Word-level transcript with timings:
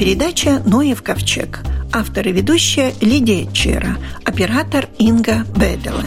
передача 0.00 0.62
«Ноев 0.64 1.02
ковчег». 1.02 1.60
Автор 1.92 2.26
и 2.26 2.32
ведущая 2.32 2.94
Лидия 3.02 3.46
Чера. 3.52 3.98
Оператор 4.24 4.88
Инга 4.96 5.44
Бедела. 5.54 6.04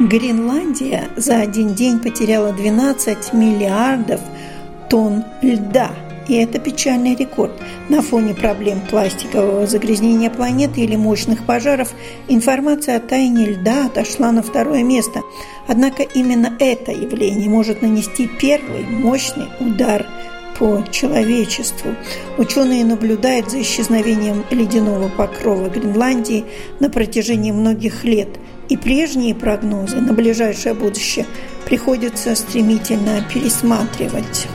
Гренландия 0.00 1.08
за 1.14 1.36
один 1.36 1.74
день 1.74 2.00
потеряла 2.00 2.52
12 2.52 3.32
миллиардов 3.34 4.20
тонн 4.90 5.22
льда– 5.42 5.92
и 6.28 6.34
это 6.34 6.58
печальный 6.58 7.16
рекорд. 7.16 7.52
На 7.88 8.02
фоне 8.02 8.34
проблем 8.34 8.80
пластикового 8.88 9.66
загрязнения 9.66 10.30
планеты 10.30 10.82
или 10.82 10.94
мощных 10.94 11.44
пожаров 11.44 11.92
информация 12.28 12.96
о 12.96 13.00
тайне 13.00 13.46
льда 13.46 13.86
отошла 13.86 14.30
на 14.30 14.42
второе 14.42 14.82
место. 14.84 15.22
Однако 15.66 16.02
именно 16.02 16.54
это 16.60 16.92
явление 16.92 17.48
может 17.48 17.82
нанести 17.82 18.28
первый 18.40 18.84
мощный 18.84 19.48
удар 19.60 20.06
по 20.58 20.84
человечеству. 20.90 21.94
Ученые 22.36 22.84
наблюдают 22.84 23.50
за 23.50 23.62
исчезновением 23.62 24.44
ледяного 24.50 25.08
покрова 25.08 25.68
Гренландии 25.68 26.44
на 26.80 26.90
протяжении 26.90 27.52
многих 27.52 28.04
лет, 28.04 28.28
и 28.68 28.76
прежние 28.76 29.34
прогнозы 29.34 29.96
на 29.96 30.12
ближайшее 30.12 30.74
будущее 30.74 31.26
приходится 31.64 32.34
стремительно 32.34 33.24
пересматривать. 33.32 34.46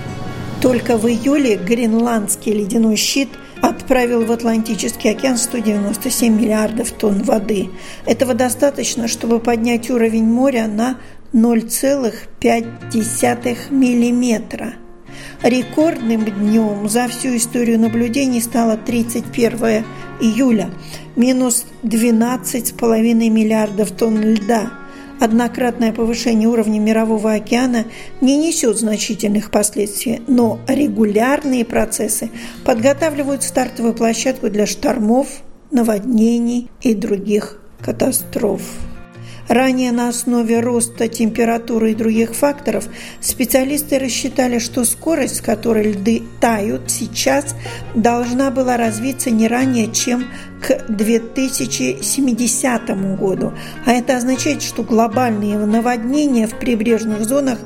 Только 0.63 0.97
в 0.97 1.07
июле 1.09 1.57
гренландский 1.57 2.53
ледяной 2.53 2.95
щит 2.95 3.27
отправил 3.61 4.23
в 4.23 4.31
Атлантический 4.31 5.11
океан 5.11 5.37
197 5.37 6.39
миллиардов 6.39 6.91
тонн 6.91 7.23
воды. 7.23 7.67
Этого 8.05 8.33
достаточно, 8.33 9.09
чтобы 9.09 9.41
поднять 9.41 9.89
уровень 9.89 10.23
моря 10.23 10.67
на 10.67 10.99
0,5 11.33 13.57
миллиметра. 13.71 14.75
Рекордным 15.41 16.23
днем 16.23 16.87
за 16.87 17.09
всю 17.09 17.35
историю 17.35 17.77
наблюдений 17.77 18.39
стало 18.39 18.77
31 18.77 19.83
июля– 20.21 20.69
минус 21.17 21.65
12,5 21.83 23.29
миллиардов 23.29 23.91
тонн 23.91 24.21
льда– 24.21 24.71
Однократное 25.23 25.93
повышение 25.93 26.49
уровня 26.49 26.81
Мирового 26.81 27.31
океана 27.31 27.85
не 28.19 28.35
несет 28.35 28.77
значительных 28.77 29.51
последствий, 29.51 30.21
но 30.27 30.59
регулярные 30.67 31.63
процессы 31.63 32.29
подготавливают 32.65 33.41
стартовую 33.41 33.93
площадку 33.93 34.49
для 34.49 34.65
штормов, 34.65 35.27
наводнений 35.71 36.69
и 36.81 36.93
других 36.93 37.57
катастроф. 37.79 38.63
Ранее 39.47 39.91
на 39.91 40.09
основе 40.09 40.59
роста 40.61 41.07
температуры 41.07 41.91
и 41.91 41.95
других 41.95 42.33
факторов 42.33 42.87
специалисты 43.19 43.99
рассчитали, 43.99 44.57
что 44.59 44.85
скорость, 44.85 45.37
с 45.37 45.41
которой 45.41 45.91
льды 45.91 46.23
тают 46.39 46.89
сейчас, 46.89 47.55
должна 47.93 48.49
была 48.51 48.77
развиться 48.77 49.29
не 49.29 49.47
ранее, 49.47 49.91
чем 49.91 50.25
к 50.61 50.85
2070 50.87 53.17
году. 53.17 53.53
А 53.85 53.91
это 53.91 54.17
означает, 54.17 54.61
что 54.61 54.83
глобальные 54.83 55.57
наводнения 55.57 56.47
в 56.47 56.57
прибрежных 56.57 57.25
зонах 57.25 57.59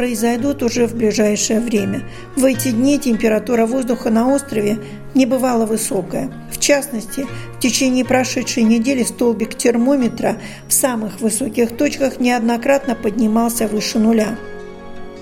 произойдут 0.00 0.62
уже 0.62 0.86
в 0.86 0.94
ближайшее 0.94 1.60
время. 1.60 2.04
В 2.34 2.46
эти 2.46 2.70
дни 2.70 2.98
температура 2.98 3.66
воздуха 3.66 4.08
на 4.08 4.34
острове 4.34 4.78
не 5.14 5.26
бывала 5.26 5.66
высокая. 5.66 6.32
В 6.50 6.58
частности, 6.58 7.26
в 7.58 7.60
течение 7.60 8.06
прошедшей 8.06 8.62
недели 8.62 9.02
столбик 9.02 9.54
термометра 9.54 10.38
в 10.68 10.72
самых 10.72 11.20
высоких 11.20 11.76
точках 11.76 12.18
неоднократно 12.18 12.94
поднимался 12.94 13.68
выше 13.68 13.98
нуля. 13.98 14.38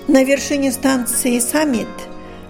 На 0.07 0.23
вершине 0.23 0.71
станции 0.71 1.39
«Саммит» 1.39 1.89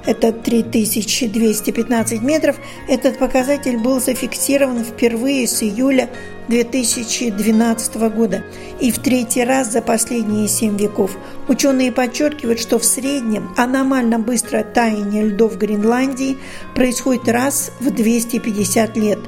это 0.06 0.32
3215 0.32 2.22
метров. 2.22 2.58
Этот 2.88 3.18
показатель 3.18 3.80
был 3.80 4.00
зафиксирован 4.00 4.84
впервые 4.84 5.48
с 5.48 5.64
июля 5.64 6.12
2012 6.50 7.96
года 8.10 8.44
и 8.80 8.92
в 8.92 9.00
третий 9.00 9.44
раз 9.44 9.72
за 9.72 9.82
последние 9.82 10.48
семь 10.48 10.78
веков. 10.78 11.12
Ученые 11.48 11.92
подчеркивают, 11.92 12.60
что 12.60 12.80
в 12.80 12.86
среднем 12.86 13.54
аномально 13.56 14.20
быстрое 14.20 14.64
таяние 14.64 15.26
льдов 15.26 15.58
Гренландии 15.58 16.38
происходит 16.76 17.30
раз 17.30 17.72
в 17.80 17.92
250 17.92 18.98
лет. 18.98 19.20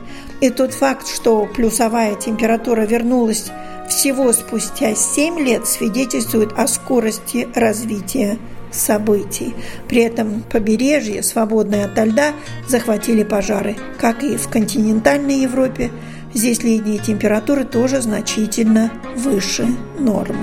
И 0.42 0.50
тот 0.50 0.74
факт, 0.74 1.08
что 1.08 1.46
плюсовая 1.46 2.16
температура 2.16 2.82
вернулась 2.82 3.52
всего 3.88 4.34
спустя 4.34 4.96
7 4.96 5.40
лет, 5.40 5.68
свидетельствует 5.68 6.54
о 6.58 6.68
скорости 6.68 7.48
развития 7.54 8.40
событий. 8.72 9.54
При 9.88 10.02
этом 10.02 10.44
побережье, 10.50 11.24
свободное 11.24 11.86
от 11.86 11.98
льда, 11.98 12.34
захватили 12.68 13.24
пожары. 13.24 13.76
Как 14.00 14.24
и 14.24 14.38
в 14.38 14.48
континентальной 14.48 15.42
Европе, 15.42 15.92
здесь 16.34 16.64
летние 16.64 17.00
температуры 17.00 17.66
тоже 17.66 18.02
значительно 18.02 18.92
выше 19.16 19.68
нормы. 20.00 20.38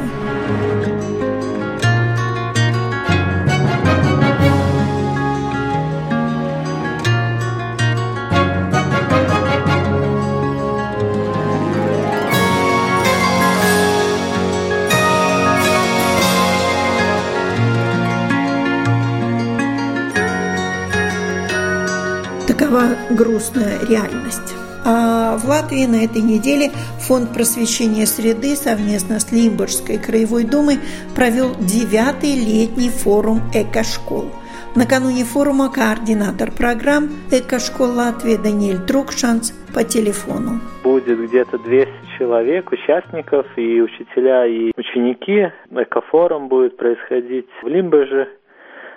Такова 22.46 22.96
грустная 23.10 23.78
реальность. 23.86 24.54
А 24.90 25.36
в 25.36 25.44
Латвии 25.46 25.84
на 25.84 26.02
этой 26.02 26.22
неделе 26.22 26.70
Фонд 27.00 27.34
просвещения 27.34 28.06
среды 28.06 28.56
совместно 28.56 29.20
с 29.20 29.30
Лимбургской 29.30 29.98
краевой 29.98 30.44
думой 30.44 30.78
провел 31.14 31.54
девятый 31.60 32.32
летний 32.32 32.88
форум 32.88 33.42
экошкол. 33.52 34.30
Накануне 34.74 35.24
форума 35.24 35.70
координатор 35.70 36.50
программ 36.50 37.10
«Экошкол 37.30 37.96
Латвии» 37.96 38.36
Даниэль 38.36 38.80
Трукшанс 38.86 39.52
по 39.74 39.84
телефону. 39.84 40.60
Будет 40.82 41.18
где-то 41.28 41.58
200 41.58 41.92
человек, 42.18 42.72
участников 42.72 43.46
и 43.56 43.82
учителя, 43.82 44.46
и 44.46 44.72
ученики. 44.74 45.52
Экофорум 45.70 46.48
будет 46.48 46.78
происходить 46.78 47.46
в 47.62 47.66
Лимбеже 47.66 48.28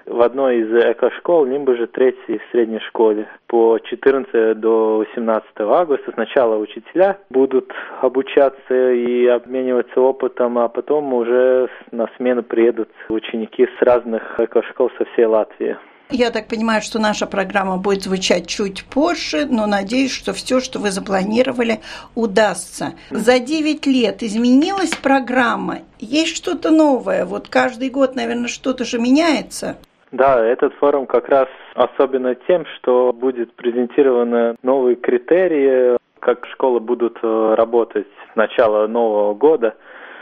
в 0.06 0.22
одной 0.22 0.60
из 0.60 0.72
экошкол, 0.72 1.46
либо 1.46 1.76
же 1.76 1.88
третьей 1.88 2.40
в 2.40 2.52
средней 2.52 2.80
школе. 2.80 3.28
По 3.48 3.80
14 3.80 4.60
до 4.60 4.98
18 4.98 5.50
августа 5.60 6.12
сначала 6.14 6.58
учителя 6.58 7.20
будут 7.30 7.72
обучаться 8.02 8.92
и 8.92 9.26
обмениваться 9.28 10.00
опытом, 10.02 10.58
а 10.58 10.68
потом 10.68 11.14
уже 11.14 11.70
на 11.92 12.10
смену 12.18 12.44
приедут 12.44 12.90
ученики 13.10 13.68
с 13.78 13.82
разных 13.82 14.40
экошкол 14.40 14.92
со 14.98 15.06
всей 15.06 15.26
Латвии. 15.26 15.78
Я 16.14 16.30
так 16.30 16.50
понимаю, 16.50 16.82
что 16.82 17.00
наша 17.00 17.26
программа 17.26 17.78
будет 17.78 18.04
звучать 18.04 18.46
чуть 18.46 18.84
позже, 18.84 19.48
но 19.50 19.66
надеюсь, 19.66 20.12
что 20.12 20.34
все, 20.34 20.60
что 20.60 20.78
вы 20.78 20.92
запланировали, 20.92 21.80
удастся. 22.16 22.96
За 23.12 23.40
9 23.40 23.86
лет 23.86 24.22
изменилась 24.22 24.94
программа? 24.94 25.80
Есть 26.00 26.36
что-то 26.36 26.70
новое? 26.70 27.26
Вот 27.26 27.48
каждый 27.48 27.90
год, 27.90 28.16
наверное, 28.16 28.50
что-то 28.50 28.84
же 28.84 29.00
меняется. 29.00 29.78
Да, 30.12 30.46
этот 30.46 30.74
форум 30.76 31.06
как 31.06 31.30
раз 31.30 31.48
особенно 31.74 32.36
тем, 32.36 32.66
что 32.78 33.14
будет 33.14 33.54
презентированы 33.54 34.56
новые 34.62 34.98
критерии, 34.98 35.98
как 36.20 36.46
школы 36.48 36.80
будут 36.80 37.18
э, 37.24 37.56
работать 37.58 38.08
с 38.32 38.36
начала 38.36 38.88
нового 38.88 39.34
года 39.34 39.76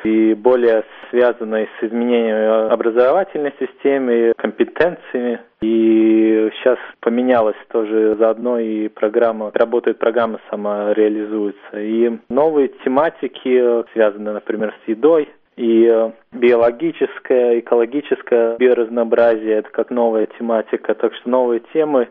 и 0.04 0.34
более 0.34 0.84
связанные 1.10 1.68
с 1.80 1.84
изменением 1.84 2.72
образовательной 2.72 3.54
системы, 3.60 4.34
компетенциями. 4.38 5.42
И 5.62 6.50
сейчас 6.56 6.78
поменялась 7.02 7.58
тоже 7.70 8.16
заодно 8.18 8.60
и 8.60 8.88
программа, 8.88 9.52
работает 9.54 10.00
программа 10.00 10.40
сама 10.50 10.94
реализуется. 10.94 11.80
И 11.80 12.18
новые 12.30 12.70
тематики, 12.86 13.84
связанные, 13.92 14.36
например, 14.36 14.74
с 14.86 14.88
едой, 14.88 15.30
и 15.60 15.86
э, 15.86 16.12
биологическое, 16.32 17.60
экологическое 17.60 18.56
биоразнообразие, 18.58 19.58
это 19.58 19.70
как 19.72 19.90
новая 19.90 20.28
тематика, 20.38 20.96
так 20.96 21.14
что 21.16 21.30
новые 21.30 21.60
темы 21.74 22.08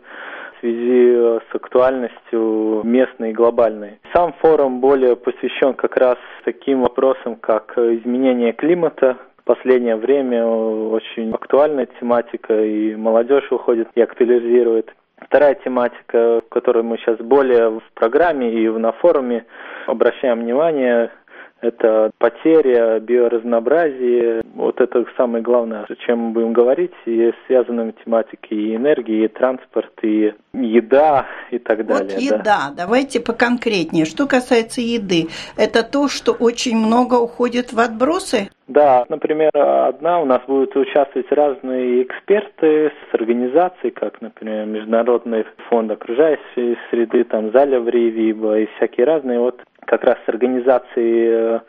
в 0.57 0.61
связи 0.61 1.15
э, 1.17 1.41
с 1.51 1.55
актуальностью 1.55 2.83
местной 2.85 3.31
и 3.31 3.33
глобальной. 3.33 4.01
Сам 4.13 4.35
форум 4.35 4.81
более 4.81 5.17
посвящен 5.17 5.73
как 5.73 5.97
раз 5.97 6.19
таким 6.45 6.83
вопросам, 6.83 7.37
как 7.37 7.73
изменение 7.79 8.53
климата, 8.53 9.17
последнее 9.45 9.97
время 9.97 10.45
очень 10.45 11.33
актуальная 11.33 11.89
тематика, 11.99 12.53
и 12.53 12.95
молодежь 12.97 13.51
выходит 13.51 13.89
и 13.95 14.03
актуализирует. 14.03 14.93
Вторая 15.23 15.55
тематика, 15.65 16.43
в 16.45 16.49
которой 16.51 16.83
мы 16.83 16.99
сейчас 16.99 17.17
более 17.19 17.71
в 17.71 17.83
программе 17.95 18.53
и 18.53 18.69
на 18.69 18.93
форуме 18.93 19.47
обращаем 19.87 20.41
внимание, 20.41 21.11
это 21.61 22.11
потеря 22.19 22.99
биоразнообразия. 23.01 24.43
Вот 24.55 24.81
это 24.81 25.05
самое 25.17 25.43
главное, 25.43 25.85
о 25.89 25.95
чем 25.97 26.19
мы 26.19 26.31
будем 26.31 26.53
говорить. 26.53 26.93
И 27.07 27.33
связаны 27.47 27.95
тематики 28.05 28.55
и 28.55 28.77
энергии, 28.77 29.25
и 29.25 29.29
транспорт, 29.29 29.93
и 30.03 30.33
еда, 30.53 31.27
и 31.51 31.59
так 31.59 31.87
далее. 31.87 32.15
Вот 32.15 32.21
еда. 32.21 32.43
Да. 32.45 32.75
Давайте 32.77 33.21
поконкретнее. 33.21 34.05
Что 34.05 34.27
касается 34.27 34.81
еды, 34.81 35.29
это 35.57 35.83
то, 35.83 36.09
что 36.09 36.33
очень 36.33 36.77
много 36.77 37.15
уходит 37.15 37.73
в 37.73 37.81
отбросы? 37.81 38.51
Да, 38.69 39.07
например, 39.09 39.51
одна 39.55 40.21
у 40.21 40.27
нас 40.27 40.43
будут 40.47 40.77
участвовать 40.77 41.33
разные 41.33 42.03
эксперты 42.03 42.93
с 43.11 43.15
организаций, 43.15 43.91
как, 43.91 44.21
например, 44.21 44.67
Международный 44.67 45.47
фонд 45.71 45.91
окружающей 45.91 46.77
среды, 46.91 47.25
там, 47.25 47.51
Заля 47.53 47.81
Вривиба 47.81 48.59
и 48.59 48.69
всякие 48.77 49.07
разные. 49.07 49.39
Вот 49.39 49.63
как 49.89 50.05
раз 50.05 50.19
организации 50.27 51.57
э, 51.57 51.61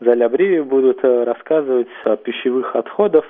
Заля 0.00 0.28
Бриви 0.28 0.60
будут 0.60 1.02
э, 1.02 1.24
рассказывать 1.24 1.88
о 2.04 2.16
пищевых 2.16 2.76
отходах, 2.76 3.24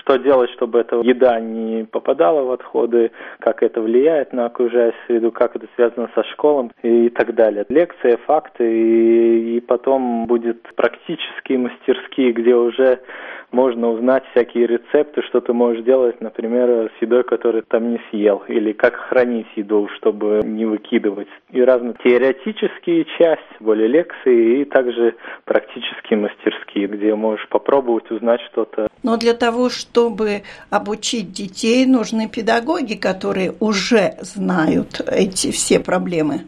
что 0.00 0.16
делать, 0.16 0.50
чтобы 0.50 0.80
эта 0.80 0.96
еда 0.96 1.40
не 1.40 1.84
попадала 1.84 2.42
в 2.42 2.52
отходы, 2.52 3.10
как 3.38 3.62
это 3.62 3.80
влияет 3.80 4.32
на 4.32 4.46
окружающую 4.46 5.00
среду, 5.06 5.32
как 5.32 5.56
это 5.56 5.66
связано 5.76 6.10
со 6.14 6.24
школом 6.24 6.72
и 6.82 7.08
так 7.10 7.34
далее. 7.34 7.64
Лекции, 7.68 8.18
факты, 8.26 8.64
и, 8.64 9.56
и 9.56 9.60
потом 9.60 10.26
будет 10.26 10.62
практические 10.74 11.58
мастерские, 11.58 12.32
где 12.32 12.54
уже 12.54 13.00
можно 13.52 13.90
узнать 13.90 14.22
всякие 14.30 14.66
рецепты, 14.66 15.22
что 15.22 15.40
ты 15.40 15.52
можешь 15.52 15.84
делать, 15.84 16.20
например, 16.20 16.90
с 16.96 17.02
едой, 17.02 17.24
которую 17.24 17.64
там 17.64 17.90
не 17.90 18.00
съел, 18.10 18.42
или 18.48 18.72
как 18.72 18.94
хранить 18.94 19.46
еду, 19.56 19.88
чтобы 19.96 20.40
не 20.44 20.64
выкидывать. 20.64 21.28
И 21.50 21.60
разные 21.60 21.94
теоретические 22.04 23.06
части, 23.18 23.44
более 23.58 23.88
лекции, 23.88 24.60
и 24.60 24.64
также 24.64 25.16
практические 25.44 26.18
мастерские, 26.20 26.86
где 26.86 27.14
можешь 27.14 27.48
попробовать 27.48 28.10
узнать 28.10 28.40
что-то. 28.52 28.88
Но 29.02 29.16
для 29.16 29.34
того, 29.34 29.68
чтобы 29.68 29.89
обучить 30.70 31.32
детей, 31.32 31.86
нужны 31.86 32.28
педагоги, 32.28 32.94
которые 32.94 33.54
уже 33.60 34.14
знают 34.20 35.00
эти 35.10 35.50
все 35.50 35.80
проблемы. 35.80 36.46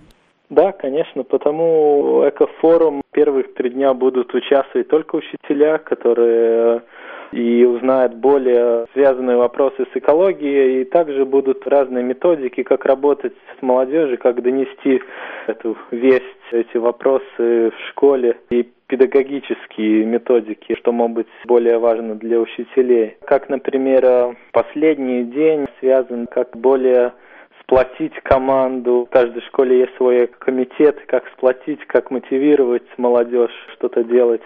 Да, 0.50 0.72
конечно, 0.72 1.22
потому 1.22 2.28
экофорум 2.28 3.00
первых 3.12 3.54
три 3.54 3.70
дня 3.70 3.94
будут 3.94 4.34
участвовать 4.34 4.88
только 4.88 5.16
учителя, 5.16 5.78
которые 5.78 6.82
и 7.32 7.64
узнают 7.64 8.14
более 8.14 8.86
связанные 8.92 9.36
вопросы 9.36 9.86
с 9.92 9.96
экологией, 9.96 10.82
и 10.82 10.84
также 10.84 11.24
будут 11.24 11.66
разные 11.66 12.04
методики, 12.04 12.62
как 12.62 12.84
работать 12.84 13.34
с 13.58 13.62
молодежью, 13.62 14.18
как 14.18 14.42
донести 14.42 15.02
эту 15.46 15.76
весть, 15.90 16.22
эти 16.52 16.76
вопросы 16.76 17.24
в 17.38 17.72
школе 17.90 18.36
и 18.50 18.68
педагогические 18.86 20.04
методики, 20.04 20.74
что 20.74 20.92
может 20.92 21.16
быть 21.16 21.26
более 21.46 21.78
важно 21.78 22.14
для 22.14 22.38
учителей. 22.38 23.16
Как, 23.24 23.48
например, 23.48 24.36
последний 24.52 25.24
день 25.24 25.66
связан 25.80 26.26
как 26.26 26.54
более 26.54 27.14
сплотить 27.62 28.14
команду. 28.22 29.06
В 29.08 29.12
каждой 29.12 29.40
школе 29.42 29.80
есть 29.80 29.96
свой 29.96 30.26
комитет, 30.26 31.00
как 31.06 31.26
сплотить, 31.28 31.82
как 31.86 32.10
мотивировать 32.10 32.86
молодежь 32.98 33.54
что-то 33.72 34.04
делать 34.04 34.42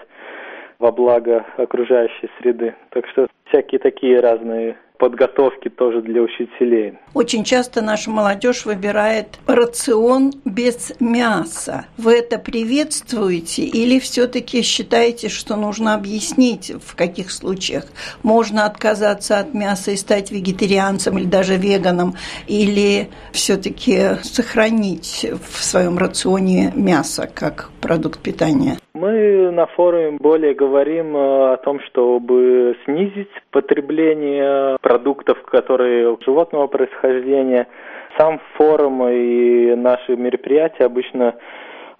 во 0.78 0.93
благо 0.93 1.44
окружающей 1.56 2.28
среды. 2.38 2.75
Так 2.90 3.06
что 3.08 3.26
всякие 3.49 3.78
такие 3.78 4.20
разные 4.20 4.76
подготовки 4.98 5.69
тоже 5.69 6.02
для 6.02 6.22
учителей. 6.22 6.94
Очень 7.14 7.44
часто 7.44 7.82
наша 7.82 8.10
молодежь 8.10 8.66
выбирает 8.66 9.38
рацион 9.46 10.32
без 10.44 10.93
мяса. 11.00 11.87
Вы 11.96 12.19
это 12.19 12.38
приветствуете 12.38 13.62
или 13.62 13.98
все-таки 13.98 14.62
считаете, 14.62 15.28
что 15.28 15.56
нужно 15.56 15.94
объяснить, 15.94 16.72
в 16.84 16.94
каких 16.94 17.31
случаях 17.31 17.84
можно 18.22 18.64
отказаться 18.64 19.38
от 19.38 19.54
мяса 19.54 19.93
и 19.93 19.96
стать 19.96 20.31
вегетарианцем 20.31 21.19
или 21.19 21.26
даже 21.26 21.56
веганом, 21.56 22.14
или 22.46 23.08
все-таки 23.32 24.22
сохранить 24.22 25.26
в 25.43 25.62
своем 25.62 25.98
рационе 25.98 26.72
мясо 26.75 27.28
как 27.32 27.70
продукт 27.81 28.20
питания? 28.20 28.78
Мы 28.94 29.50
на 29.50 29.66
форуме 29.66 30.16
более 30.19 30.54
говорим 30.54 31.16
э, 31.16 31.52
о 31.52 31.56
том, 31.58 31.81
чтобы 31.81 32.76
снизить 32.84 33.28
потребление 33.50 34.78
продуктов, 34.86 35.42
которые 35.42 36.16
животного 36.24 36.68
происхождения. 36.68 37.66
Сам 38.16 38.40
форум 38.54 39.02
и 39.08 39.74
наши 39.74 40.16
мероприятия 40.16 40.84
обычно 40.84 41.34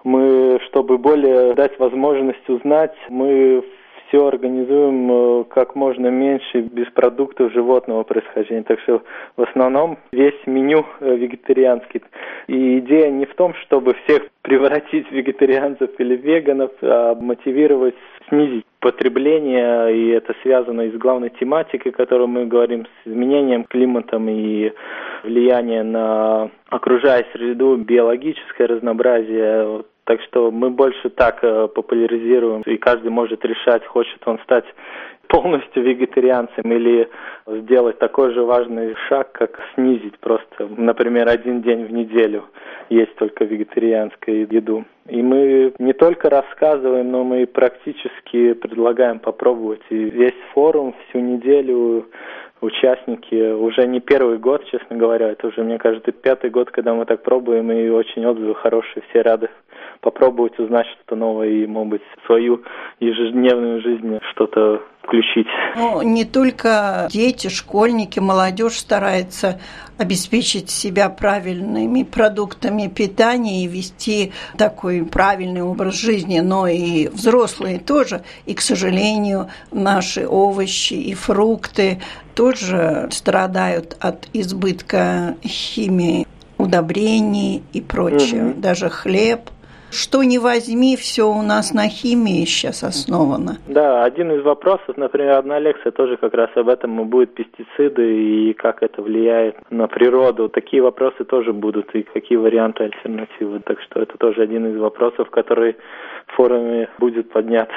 мы, 0.05 0.61
чтобы 0.69 0.97
более 0.97 1.55
дать 1.55 1.77
возможность 1.81 2.49
узнать, 2.49 2.95
мы 3.09 3.65
все 4.09 4.27
организуем 4.27 5.11
э, 5.11 5.45
как 5.45 5.75
можно 5.75 6.09
меньше 6.09 6.61
без 6.61 6.87
продуктов 6.89 7.53
животного 7.53 8.03
происхождения. 8.03 8.63
Так 8.63 8.81
что 8.81 9.03
в 9.37 9.43
основном 9.43 9.99
весь 10.13 10.47
меню 10.47 10.87
э, 11.01 11.17
вегетарианский. 11.17 12.03
И 12.47 12.79
идея 12.79 13.11
не 13.11 13.27
в 13.27 13.35
том, 13.35 13.55
чтобы 13.63 13.95
всех 14.05 14.23
превратить 14.43 15.09
в 15.09 15.13
вегетарианцев 15.13 15.91
или 15.99 16.17
веганов, 16.17 16.71
а 16.83 17.15
мотивировать 17.15 17.97
снизить 18.29 18.65
потребление, 18.81 19.97
и 19.97 20.09
это 20.11 20.35
связано 20.43 20.83
и 20.83 20.91
с 20.91 20.95
главной 20.95 21.31
тематикой, 21.31 21.93
о 21.93 21.97
которой 21.97 22.27
мы 22.29 22.47
говорим, 22.47 22.87
с 22.87 23.09
изменением 23.09 23.65
климатом 23.65 24.29
и 24.29 24.73
влияние 25.25 25.83
на 25.83 26.51
окружающую 26.69 27.33
среду, 27.33 27.77
биологическое 27.77 28.69
разнообразие. 28.69 29.85
Так 30.07 30.21
что 30.23 30.53
мы 30.53 30.71
больше 30.71 31.11
так 31.11 31.41
э, 31.43 31.67
популяризируем, 31.67 32.63
и 32.63 32.77
каждый 32.77 33.11
может 33.11 33.45
решать, 33.45 33.85
хочет 33.85 34.21
он 34.25 34.39
стать 34.45 34.65
полностью 35.29 35.83
вегетарианцем 35.83 36.71
или 36.71 37.09
сделать 37.47 37.99
такой 37.99 38.33
же 38.33 38.45
важный 38.45 38.95
шаг, 39.09 39.33
как 39.33 39.59
снизить 39.75 40.17
просто, 40.21 40.69
например, 40.77 41.29
один 41.29 41.61
день 41.61 41.87
в 41.87 41.93
неделю 41.93 42.45
есть 42.89 43.17
только 43.17 43.45
вегетарианскую 43.45 44.47
еду. 44.49 44.85
И 45.09 45.21
мы 45.21 45.73
не 45.81 45.93
только 45.93 46.31
рассказываем, 46.31 47.11
но 47.11 47.25
мы 47.25 47.45
практически 47.45 48.53
предлагаем 48.53 49.19
попробовать. 49.19 49.83
И 49.91 49.97
весь 49.97 50.39
форум 50.55 50.95
всю 51.09 51.19
неделю 51.19 52.07
участники 52.61 53.53
уже 53.55 53.89
не 53.89 53.99
первый 53.99 54.39
год, 54.39 54.65
честно 54.67 54.97
говоря, 54.97 55.31
это 55.31 55.49
уже, 55.49 55.65
мне 55.65 55.79
кажется, 55.79 56.13
пятый 56.13 56.51
год, 56.51 56.71
когда 56.71 56.95
мы 56.95 57.07
так 57.07 57.25
пробуем, 57.25 57.73
и 57.73 57.89
очень 57.89 58.25
отзывы 58.25 58.55
хорошие, 58.55 59.03
все 59.11 59.23
рады 59.23 59.49
попробовать 60.01 60.59
узнать 60.59 60.87
что-то 60.95 61.17
новое 61.17 61.49
и, 61.49 61.67
может 61.67 61.91
быть, 61.91 62.03
свою 62.27 62.63
ежедневную 63.01 63.83
жизнь 63.83 64.19
что-то 64.31 64.83
включить. 65.03 65.47
Ну, 65.77 66.03
не 66.03 66.25
только 66.25 67.09
дети, 67.11 67.49
школьники, 67.49 68.19
молодежь 68.19 68.75
старается 68.75 69.61
обеспечить 69.99 70.69
себя 70.69 71.09
правильными 71.09 72.03
продуктами 72.03 72.89
питания 72.89 73.65
и 73.65 73.69
вести 73.69 74.33
такой 74.59 75.05
правильный 75.05 75.63
образ 75.63 75.95
жизни, 75.95 76.41
но 76.41 76.67
и 76.67 77.09
взрослые 77.09 77.79
тоже. 77.79 78.23
И, 78.45 78.55
к 78.55 78.61
сожалению, 78.61 79.49
наши 79.73 80.27
овощи 80.27 80.95
и 80.95 81.15
фрукты 81.15 82.01
тоже 82.35 83.09
страдают 83.11 83.97
от 84.01 84.29
избытка 84.33 85.37
химии, 85.45 86.27
удобрений 86.59 87.63
и 87.73 87.81
прочего. 87.81 88.51
Угу. 88.51 88.61
Даже 88.61 88.89
хлеб– 88.89 89.51
что 89.91 90.23
не 90.23 90.39
возьми, 90.39 90.97
все 90.97 91.29
у 91.29 91.43
нас 91.43 91.73
на 91.73 91.89
химии 91.89 92.45
сейчас 92.45 92.83
основано. 92.83 93.59
Да, 93.67 94.05
один 94.05 94.33
из 94.33 94.43
вопросов, 94.43 94.97
например, 94.97 95.33
одна 95.33 95.59
лекция 95.59 95.93
тоже 95.93 96.17
как 96.17 96.35
раз 96.35 96.51
об 96.57 96.69
этом 96.69 97.01
и 97.01 97.05
будет 97.05 97.35
пестициды 97.35 98.51
и 98.51 98.53
как 98.55 98.83
это 98.83 99.03
влияет 99.03 99.57
на 99.71 99.87
природу. 99.87 100.49
Такие 100.49 100.83
вопросы 100.83 101.25
тоже 101.25 101.53
будут 101.53 101.95
и 101.95 102.03
какие 102.03 102.37
варианты 102.37 102.85
альтернативы. 102.85 103.61
Так 103.61 103.81
что 103.83 104.01
это 104.01 104.17
тоже 104.19 104.43
один 104.43 104.73
из 104.73 104.79
вопросов, 104.79 105.31
который 105.31 105.77
в 106.27 106.37
форуме 106.37 106.89
будет 106.99 107.31
поднят. 107.31 107.69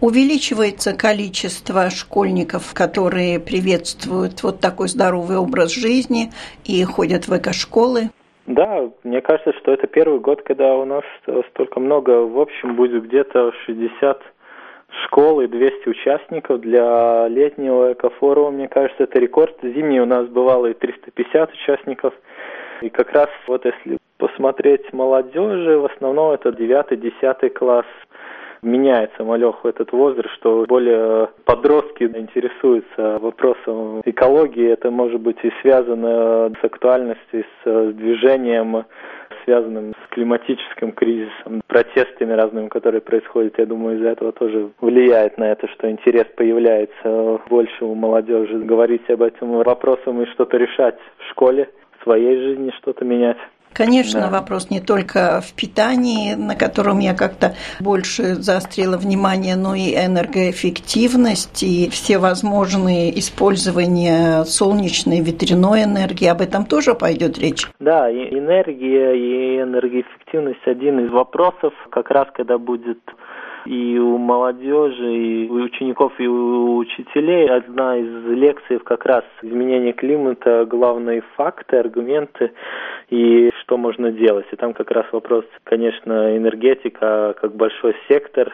Увеличивается 0.00 0.92
количество 0.92 1.90
школьников, 1.90 2.72
которые 2.72 3.40
приветствуют 3.40 4.42
вот 4.44 4.60
такой 4.60 4.88
здоровый 4.88 5.38
образ 5.38 5.72
жизни 5.72 6.30
и 6.64 6.84
ходят 6.84 7.26
в 7.26 7.36
экошколы. 7.36 8.10
Да, 8.48 8.88
мне 9.04 9.20
кажется, 9.20 9.52
что 9.58 9.72
это 9.72 9.86
первый 9.86 10.20
год, 10.20 10.40
когда 10.40 10.74
у 10.74 10.86
нас 10.86 11.04
столько 11.50 11.80
много, 11.80 12.24
в 12.24 12.40
общем, 12.40 12.76
будет 12.76 13.04
где-то 13.04 13.52
60 13.66 14.22
школ 15.04 15.42
и 15.42 15.46
200 15.46 15.86
участников 15.86 16.62
для 16.62 17.28
летнего 17.28 17.92
экофорума. 17.92 18.52
Мне 18.52 18.66
кажется, 18.66 19.02
это 19.02 19.18
рекорд. 19.18 19.54
Зимний 19.62 20.00
у 20.00 20.06
нас 20.06 20.26
бывало 20.28 20.64
и 20.64 20.72
350 20.72 21.52
участников. 21.52 22.14
И 22.80 22.88
как 22.88 23.12
раз 23.12 23.28
вот 23.46 23.66
если 23.66 23.98
посмотреть 24.16 24.94
молодежи, 24.94 25.76
в 25.78 25.84
основном 25.84 26.32
это 26.32 26.48
9-10 26.48 27.50
класс. 27.50 27.86
Меняется 28.62 29.24
малех 29.24 29.64
в 29.64 29.66
этот 29.66 29.92
возраст, 29.92 30.34
что 30.34 30.64
более 30.68 31.28
подростки 31.44 32.04
интересуются 32.04 33.18
вопросом 33.18 34.02
экологии. 34.04 34.68
Это 34.68 34.90
может 34.90 35.20
быть 35.20 35.38
и 35.42 35.52
связано 35.62 36.52
с 36.60 36.64
актуальностью, 36.64 37.44
с 37.64 37.92
движением 37.92 38.84
связанным 39.44 39.94
с 39.94 40.08
климатическим 40.10 40.92
кризисом, 40.92 41.62
протестами 41.66 42.32
разными, 42.34 42.68
которые 42.68 43.00
происходят. 43.00 43.58
Я 43.58 43.64
думаю, 43.64 43.96
из-за 43.96 44.10
этого 44.10 44.32
тоже 44.32 44.70
влияет 44.80 45.38
на 45.38 45.52
это, 45.52 45.66
что 45.68 45.90
интерес 45.90 46.26
появляется 46.36 47.40
больше 47.48 47.84
у 47.84 47.94
молодежи 47.94 48.58
говорить 48.58 49.08
об 49.08 49.22
этом 49.22 49.62
вопросом 49.62 50.20
и 50.20 50.26
что-то 50.26 50.58
решать 50.58 50.98
в 51.18 51.30
школе, 51.30 51.70
в 51.98 52.02
своей 52.02 52.36
жизни 52.36 52.72
что-то 52.78 53.06
менять. 53.06 53.38
Конечно, 53.72 54.22
да. 54.22 54.30
вопрос 54.30 54.70
не 54.70 54.80
только 54.80 55.40
в 55.40 55.52
питании, 55.54 56.34
на 56.34 56.54
котором 56.54 56.98
я 56.98 57.14
как-то 57.14 57.54
больше 57.80 58.34
заострила 58.34 58.96
внимание, 58.96 59.56
но 59.56 59.74
и 59.74 59.94
энергоэффективность 59.94 61.62
и 61.62 61.88
все 61.90 62.18
возможные 62.18 63.16
использования 63.18 64.44
солнечной, 64.44 65.20
ветряной 65.20 65.84
энергии. 65.84 66.26
Об 66.26 66.40
этом 66.40 66.64
тоже 66.64 66.94
пойдет 66.94 67.38
речь? 67.38 67.66
Да, 67.78 68.10
и 68.10 68.38
энергия 68.38 69.14
и 69.14 69.62
энергоэффективность 69.62 70.66
один 70.66 71.06
из 71.06 71.10
вопросов, 71.10 71.72
как 71.90 72.10
раз 72.10 72.28
когда 72.34 72.58
будет 72.58 72.98
и 73.68 73.98
у 73.98 74.16
молодежи, 74.16 75.14
и 75.14 75.48
у 75.50 75.64
учеников, 75.64 76.12
и 76.18 76.26
у 76.26 76.78
учителей. 76.78 77.48
Одна 77.50 77.98
из 77.98 78.24
лекций 78.30 78.78
как 78.78 79.04
раз 79.04 79.24
изменение 79.42 79.92
климата, 79.92 80.64
главные 80.64 81.22
факты, 81.36 81.76
аргументы 81.76 82.52
и 83.10 83.50
что 83.60 83.76
можно 83.76 84.10
делать. 84.10 84.46
И 84.52 84.56
там 84.56 84.72
как 84.72 84.90
раз 84.90 85.04
вопрос, 85.12 85.44
конечно, 85.64 86.34
энергетика 86.34 87.34
как 87.38 87.54
большой 87.56 87.94
сектор, 88.08 88.50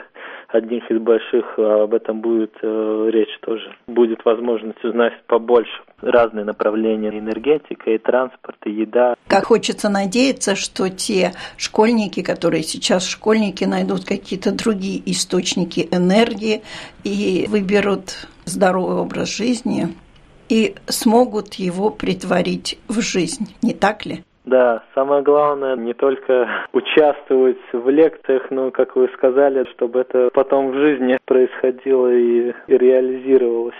одних 0.54 0.88
из 0.90 1.00
больших, 1.00 1.58
а 1.58 1.82
об 1.82 1.94
этом 1.94 2.20
будет 2.20 2.54
э, 2.62 3.10
речь 3.12 3.38
тоже. 3.40 3.74
Будет 3.86 4.24
возможность 4.24 4.82
узнать 4.84 5.12
побольше 5.26 5.72
разные 6.00 6.44
направления 6.44 7.10
энергетика 7.10 7.90
и 7.90 7.98
транспорт, 7.98 8.56
и 8.64 8.70
еда. 8.70 9.14
Как 9.26 9.46
хочется 9.46 9.88
надеяться, 9.88 10.54
что 10.54 10.88
те 10.88 11.32
школьники, 11.56 12.22
которые 12.22 12.62
сейчас 12.62 13.06
школьники, 13.06 13.64
найдут 13.64 14.04
какие-то 14.04 14.52
другие 14.52 15.02
источники 15.10 15.88
энергии 15.90 16.62
и 17.02 17.46
выберут 17.48 18.28
здоровый 18.44 18.98
образ 18.98 19.36
жизни 19.36 19.88
и 20.48 20.74
смогут 20.86 21.54
его 21.54 21.90
притворить 21.90 22.78
в 22.86 23.00
жизнь, 23.00 23.54
не 23.62 23.72
так 23.72 24.06
ли? 24.06 24.24
Да, 24.44 24.82
самое 24.94 25.22
главное 25.22 25.74
не 25.74 25.94
только 25.94 26.66
участвовать 26.72 27.56
в 27.72 27.88
лекциях, 27.88 28.50
но, 28.50 28.70
как 28.70 28.94
вы 28.94 29.08
сказали, 29.14 29.64
чтобы 29.70 30.00
это 30.00 30.28
потом 30.34 30.70
в 30.70 30.74
жизни 30.74 31.16
происходило 31.24 32.12
и, 32.12 32.52
и 32.66 32.78
реализировалось. 32.78 33.74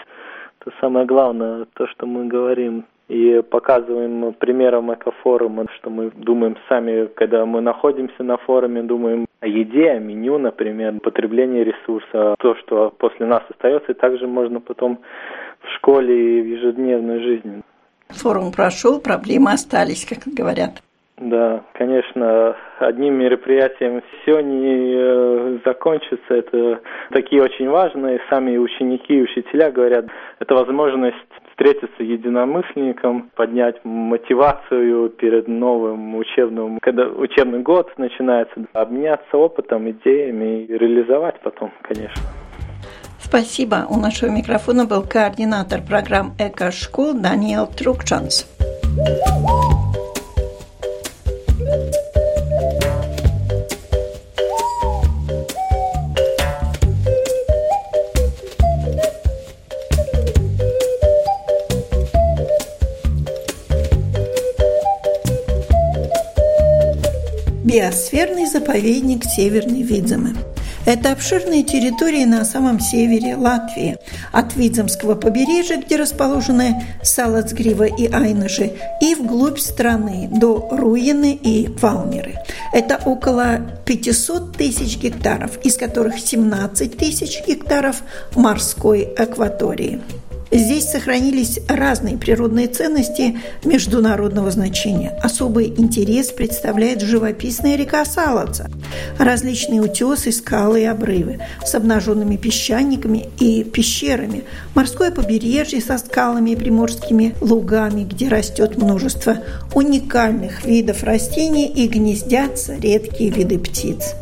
Это 0.60 0.74
самое 0.80 1.04
главное, 1.04 1.66
то, 1.74 1.86
что 1.88 2.06
мы 2.06 2.26
говорим 2.26 2.86
и 3.08 3.42
показываем 3.50 4.32
примером 4.32 4.94
экофорума, 4.94 5.66
что 5.74 5.90
мы 5.90 6.10
думаем 6.14 6.56
сами, 6.70 7.06
когда 7.14 7.44
мы 7.44 7.60
находимся 7.60 8.22
на 8.22 8.38
форуме, 8.38 8.82
думаем 8.82 9.26
о 9.40 9.46
еде, 9.46 9.90
о 9.90 9.98
меню, 9.98 10.38
например, 10.38 10.98
потреблении 11.00 11.62
ресурса, 11.62 12.36
то, 12.38 12.54
что 12.56 12.90
после 12.96 13.26
нас 13.26 13.42
остается, 13.50 13.92
и 13.92 13.94
также 13.94 14.26
можно 14.26 14.60
потом 14.60 15.00
в 15.60 15.68
школе 15.74 16.38
и 16.38 16.42
в 16.42 16.46
ежедневной 16.46 17.20
жизни. 17.20 17.62
Форум 18.16 18.52
прошел, 18.52 19.00
проблемы 19.00 19.52
остались, 19.52 20.04
как 20.04 20.32
говорят. 20.32 20.82
Да, 21.16 21.62
конечно, 21.74 22.56
одним 22.80 23.14
мероприятием 23.14 24.02
все 24.22 24.40
не 24.40 24.94
э, 24.96 25.58
закончится. 25.64 26.34
Это 26.34 26.80
такие 27.10 27.40
очень 27.40 27.68
важные. 27.68 28.20
Сами 28.28 28.56
ученики 28.56 29.18
и 29.18 29.22
учителя 29.22 29.70
говорят, 29.70 30.06
это 30.40 30.54
возможность 30.54 31.16
встретиться 31.50 32.02
единомышленником, 32.02 33.30
поднять 33.36 33.76
мотивацию 33.84 35.08
перед 35.10 35.46
новым 35.46 36.16
учебным, 36.16 36.80
когда 36.82 37.06
учебный 37.06 37.60
год 37.60 37.96
начинается, 37.96 38.66
обменяться 38.72 39.36
опытом, 39.36 39.88
идеями 39.88 40.64
и 40.64 40.76
реализовать 40.76 41.38
потом, 41.42 41.70
конечно. 41.82 42.20
Спасибо. 43.36 43.84
У 43.90 43.96
нашего 43.96 44.30
микрофона 44.30 44.84
был 44.84 45.02
координатор 45.02 45.82
программ 45.82 46.36
«Эко-школ» 46.38 47.14
Даниэл 47.14 47.66
Трукчанс. 47.66 48.46
Биосферный 67.64 68.46
заповедник 68.46 69.24
Северный 69.24 69.82
Видземы– 69.82 70.36
это 70.86 71.12
обширные 71.12 71.62
территории 71.62 72.24
на 72.24 72.44
самом 72.44 72.80
севере 72.80 73.36
Латвии, 73.36 73.96
от 74.32 74.56
Видземского 74.56 75.14
побережья, 75.14 75.78
где 75.78 75.96
расположены 75.96 76.84
Салацгрива 77.02 77.84
и 77.84 78.10
Айныши, 78.12 78.72
и 79.00 79.14
вглубь 79.14 79.58
страны 79.58 80.28
до 80.30 80.68
Руины 80.70 81.32
и 81.34 81.68
Валмеры. 81.80 82.38
Это 82.72 83.00
около 83.04 83.60
500 83.84 84.56
тысяч 84.56 84.98
гектаров, 84.98 85.58
из 85.64 85.76
которых 85.76 86.18
17 86.18 86.96
тысяч 86.96 87.42
гектаров 87.46 88.02
морской 88.34 89.02
акватории. 89.02 90.00
Здесь 90.54 90.88
сохранились 90.88 91.58
разные 91.66 92.16
природные 92.16 92.68
ценности 92.68 93.40
международного 93.64 94.52
значения. 94.52 95.18
Особый 95.20 95.66
интерес 95.66 96.28
представляет 96.30 97.00
живописная 97.00 97.74
река 97.74 98.04
Салаца, 98.04 98.70
различные 99.18 99.80
утесы, 99.80 100.30
скалы 100.30 100.82
и 100.82 100.84
обрывы 100.84 101.40
с 101.64 101.74
обнаженными 101.74 102.36
песчаниками 102.36 103.30
и 103.40 103.64
пещерами, 103.64 104.44
морское 104.76 105.10
побережье 105.10 105.80
со 105.80 105.98
скалами 105.98 106.50
и 106.50 106.56
приморскими 106.56 107.34
лугами, 107.40 108.04
где 108.04 108.28
растет 108.28 108.76
множество 108.76 109.38
уникальных 109.74 110.64
видов 110.64 111.02
растений 111.02 111.66
и 111.66 111.88
гнездятся 111.88 112.76
редкие 112.76 113.30
виды 113.30 113.58
птиц. 113.58 114.14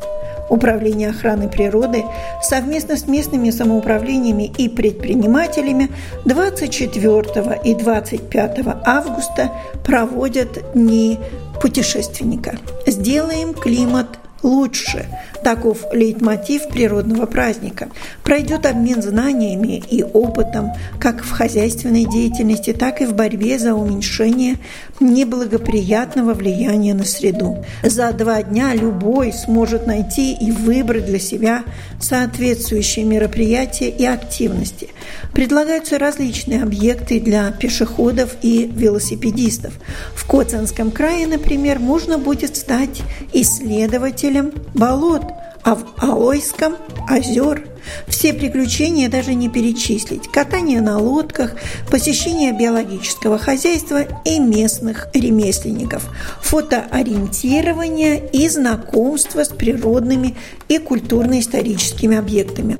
Управление 0.53 1.09
охраны 1.09 1.49
природы 1.49 2.05
совместно 2.43 2.99
с 2.99 3.09
местными 3.09 3.49
самоуправлениями 3.49 4.53
и 4.59 4.69
предпринимателями 4.69 5.91
24 6.27 7.59
и 7.65 7.75
25 7.75 8.59
августа 8.85 9.51
проводят 9.83 10.75
Дни 10.75 11.19
путешественника. 11.59 12.59
Сделаем 12.87 13.55
климат 13.55 14.19
лучше. 14.43 15.07
Таков 15.43 15.85
лейтмотив 15.93 16.69
природного 16.69 17.27
праздника. 17.27 17.89
Пройдет 18.23 18.67
обмен 18.67 19.03
знаниями 19.03 19.83
и 19.91 20.03
опытом 20.03 20.73
как 21.01 21.25
в 21.25 21.31
хозяйственной 21.31 22.05
деятельности, 22.05 22.73
так 22.73 23.01
и 23.01 23.07
в 23.07 23.15
борьбе 23.15 23.59
за 23.59 23.75
уменьшение 23.75 24.57
неблагоприятного 25.01 26.35
влияния 26.35 26.95
на 26.95 27.05
среду. 27.05 27.65
За 27.83 28.13
два 28.13 28.43
дня 28.43 28.75
любой 28.75 29.33
сможет 29.33 29.87
найти 29.87 30.33
и 30.33 30.51
выбрать 30.53 31.07
для 31.07 31.19
себя 31.19 31.65
соответствующие 32.01 33.05
мероприятия 33.05 33.89
и 33.89 34.05
активности. 34.05 34.89
Предлагаются 35.33 35.99
различные 35.99 36.63
объекты 36.63 37.19
для 37.21 37.51
пешеходов 37.51 38.37
и 38.43 38.71
велосипедистов. 38.73 39.75
В 40.15 40.27
Коцанском 40.27 40.91
крае, 40.91 41.27
например, 41.27 41.79
можно 41.79 42.19
будет 42.19 42.57
стать 42.57 43.03
исследователем 43.33 44.53
болот, 44.75 45.32
а 45.65 45.75
в 45.75 45.85
Алойском– 45.99 46.77
озер. 47.09 47.69
Все 48.07 48.33
приключения 48.33 49.09
даже 49.09 49.35
не 49.35 49.49
перечислить. 49.49 50.29
Катание 50.29 50.81
на 50.81 50.99
лодках, 50.99 51.55
посещение 51.91 52.53
биологического 52.53 53.39
хозяйства 53.39 54.05
и 54.25 54.39
местных 54.39 55.09
ремесленников, 55.15 56.09
фотоориентирование 56.43 58.23
и 58.33 58.49
знакомство 58.49 59.45
с 59.45 59.49
природными 59.49 60.37
и 60.69 60.79
культурно-историческими 60.79 62.17
объектами. 62.17 62.79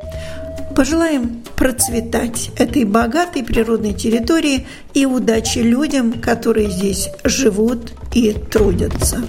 Пожелаем 0.77 1.43
процветать 1.57 2.51
этой 2.57 2.85
богатой 2.85 3.45
природной 3.45 3.93
территории 3.93 4.67
и 4.95 5.05
удачи 5.05 5.59
людям, 5.59 6.13
которые 6.13 6.71
здесь 6.71 7.09
живут 7.25 7.93
и 8.15 8.33
трудятся. 8.33 9.23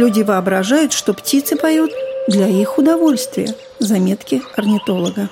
Люди 0.00 0.22
воображают, 0.22 0.94
что 0.94 1.12
птицы 1.12 1.56
поют 1.56 1.90
для 2.26 2.48
их 2.48 2.78
удовольствия. 2.78 3.54
Заметки 3.80 4.40
орнитолога. 4.56 5.28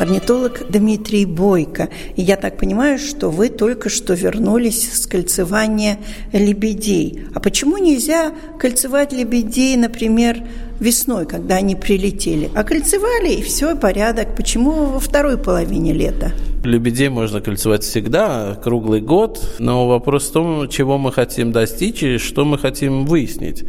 орнитолог 0.00 0.68
Дмитрий 0.68 1.24
Бойко. 1.24 1.90
И 2.16 2.22
я 2.22 2.36
так 2.36 2.56
понимаю, 2.56 2.98
что 2.98 3.30
вы 3.30 3.50
только 3.50 3.88
что 3.88 4.14
вернулись 4.14 4.92
с 4.92 5.06
кольцевания 5.06 5.98
лебедей. 6.32 7.28
А 7.36 7.38
почему 7.38 7.78
нельзя 7.78 8.32
кольцевать 8.58 9.12
лебедей, 9.12 9.76
например, 9.76 10.42
весной, 10.80 11.26
когда 11.26 11.54
они 11.54 11.76
прилетели? 11.76 12.50
А 12.56 12.64
кольцевали, 12.64 13.34
и 13.34 13.42
все, 13.42 13.76
порядок. 13.76 14.34
Почему 14.34 14.86
во 14.86 14.98
второй 14.98 15.38
половине 15.38 15.92
лета? 15.92 16.32
Лебедей 16.64 17.08
можно 17.08 17.40
кольцевать 17.40 17.82
всегда, 17.82 18.54
круглый 18.62 19.00
год, 19.00 19.56
но 19.58 19.88
вопрос 19.88 20.28
в 20.28 20.32
том, 20.32 20.68
чего 20.68 20.96
мы 20.96 21.10
хотим 21.12 21.50
достичь 21.50 22.02
и 22.02 22.18
что 22.18 22.44
мы 22.44 22.58
хотим 22.58 23.04
выяснить. 23.04 23.64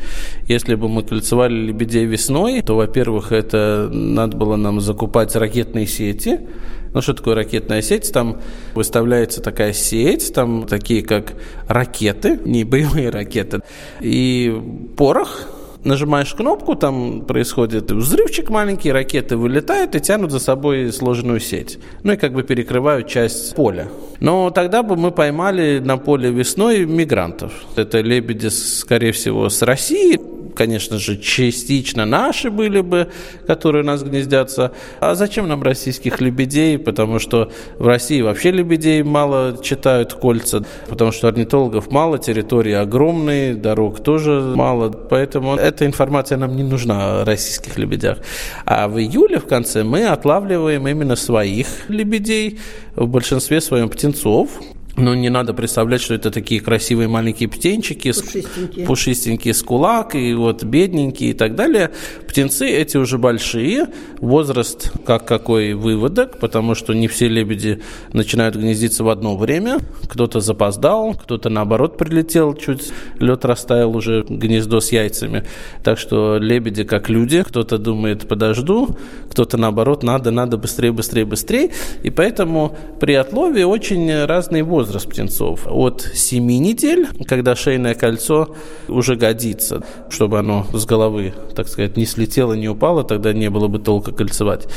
Если 0.47 0.75
бы 0.75 0.88
мы 0.88 1.03
кольцевали 1.03 1.53
лебедей 1.53 2.05
весной, 2.05 2.62
то, 2.62 2.75
во-первых, 2.75 3.31
это 3.31 3.89
надо 3.91 4.38
было 4.38 4.55
нам 4.55 4.79
закупать 4.79 5.35
ракетные 5.35 5.88
сети, 5.88 6.41
ну, 6.93 7.01
что 7.01 7.13
такое 7.13 7.33
ракетная 7.33 7.81
сеть? 7.81 8.12
Там 8.13 8.39
выставляется 8.75 9.41
такая 9.41 9.73
сеть, 9.73 10.31
там 10.33 10.67
такие 10.67 11.01
как 11.01 11.33
ракеты, 11.67 12.39
не 12.45 12.63
боевые 12.63 13.09
ракеты, 13.09 13.62
и 14.00 14.55
порох, 14.95 15.47
нажимаешь 15.85 16.33
кнопку, 16.33 16.75
там 16.75 17.21
происходит 17.21 17.91
взрывчик 17.91 18.49
маленький, 18.49 18.91
ракеты 18.91 19.37
вылетают 19.37 19.95
и 19.95 19.99
тянут 19.99 20.31
за 20.31 20.39
собой 20.39 20.91
сложенную 20.91 21.39
сеть. 21.39 21.79
Ну 22.03 22.13
и 22.13 22.17
как 22.17 22.33
бы 22.33 22.43
перекрывают 22.43 23.07
часть 23.07 23.55
поля. 23.55 23.89
Но 24.19 24.49
тогда 24.49 24.83
бы 24.83 24.95
мы 24.95 25.11
поймали 25.11 25.79
на 25.79 25.97
поле 25.97 26.31
весной 26.31 26.85
мигрантов. 26.85 27.51
Это 27.75 28.01
лебеди, 28.01 28.47
скорее 28.47 29.11
всего, 29.11 29.49
с 29.49 29.61
России, 29.61 30.19
конечно 30.53 30.98
же, 31.00 31.17
частично 31.17 32.05
наши 32.05 32.50
были 32.50 32.81
бы, 32.81 33.10
которые 33.48 33.83
у 33.83 33.86
нас 33.86 34.03
гнездятся. 34.03 34.72
А 35.00 35.15
зачем 35.15 35.48
нам 35.48 35.63
российских 35.63 36.22
лебедей? 36.22 36.77
Потому 36.77 37.19
что 37.19 37.51
в 37.77 37.88
России 37.88 38.22
вообще 38.22 38.51
лебедей 38.51 39.03
мало 39.03 39.57
читают 39.62 40.13
кольца, 40.13 40.65
потому 40.88 41.12
что 41.12 41.27
орнитологов 41.27 41.91
мало, 41.91 42.17
территории 42.19 42.74
огромные, 42.74 43.55
дорог 43.55 44.03
тоже 44.03 44.53
мало. 44.55 44.89
Поэтому 44.89 45.55
эта 45.55 45.86
информация 45.86 46.38
нам 46.38 46.55
не 46.55 46.63
нужна 46.63 47.22
о 47.22 47.25
российских 47.25 47.77
лебедях. 47.77 48.19
А 48.65 48.88
в 48.88 49.00
июле 49.00 49.39
в 49.39 49.45
конце 49.45 49.83
мы 49.83 50.05
отлавливаем 50.05 50.88
именно 50.88 51.15
своих 51.15 51.89
лебедей, 51.89 52.60
в 52.95 53.07
большинстве 53.07 53.62
своем 53.62 53.89
птенцов, 53.89 54.50
но 54.95 55.15
не 55.15 55.29
надо 55.29 55.53
представлять, 55.53 56.01
что 56.01 56.13
это 56.13 56.29
такие 56.29 56.62
красивые 56.62 57.07
маленькие 57.07 57.50
птенчики, 57.50 58.12
пушистенькие, 58.12 58.85
пушистенькие 58.85 59.53
с 59.53 59.63
кулак, 59.63 60.13
и 60.13 60.33
вот 60.33 60.63
бедненькие 60.63 61.31
и 61.31 61.33
так 61.33 61.55
далее. 61.55 61.91
Птенцы 62.27 62.67
эти 62.67 62.97
уже 62.97 63.17
большие, 63.17 63.88
возраст 64.19 64.91
как 65.05 65.25
какой 65.25 65.73
выводок, 65.73 66.39
потому 66.39 66.75
что 66.75 66.93
не 66.93 67.07
все 67.07 67.27
лебеди 67.27 67.81
начинают 68.13 68.55
гнездиться 68.55 69.03
в 69.03 69.09
одно 69.09 69.35
время. 69.35 69.79
Кто-то 70.07 70.39
запоздал, 70.39 71.15
кто-то 71.15 71.50
наоборот 71.50 71.97
прилетел, 71.97 72.53
чуть 72.53 72.91
лед 73.19 73.45
растаял 73.45 73.95
уже 73.95 74.23
гнездо 74.27 74.79
с 74.79 74.91
яйцами. 74.91 75.43
Так 75.83 75.97
что 75.97 76.38
лебеди 76.38 76.83
как 76.83 77.09
люди, 77.09 77.41
кто-то 77.41 77.79
думает 77.79 78.27
подожду, 78.27 78.95
кто-то 79.31 79.57
наоборот 79.57 80.03
надо, 80.03 80.29
надо 80.29 80.57
быстрее, 80.57 80.91
быстрее, 80.91 81.25
быстрее. 81.25 81.71
И 82.03 82.12
поэтому 82.12 82.77
при 83.00 83.13
отлове 83.13 83.65
очень 83.65 84.25
разный 84.25 84.62
возраст 84.62 84.83
возраст 84.84 85.08
птенцов. 85.08 85.65
От 85.65 86.02
7 86.13 86.46
недель, 86.46 87.08
когда 87.26 87.56
шейное 87.56 87.96
кольцо 87.96 88.54
уже 88.89 89.15
годится, 89.15 89.82
чтобы 90.10 90.39
оно 90.39 90.67
с 90.74 90.86
головы, 90.86 91.34
так 91.56 91.69
сказать, 91.69 91.96
не 91.96 92.06
слетело, 92.06 92.54
не 92.54 92.67
упало, 92.67 93.06
тогда 93.06 93.32
не 93.32 93.50
было 93.50 93.69
бы 93.69 93.80
толка 93.80 94.12
кольцевать. 94.12 94.67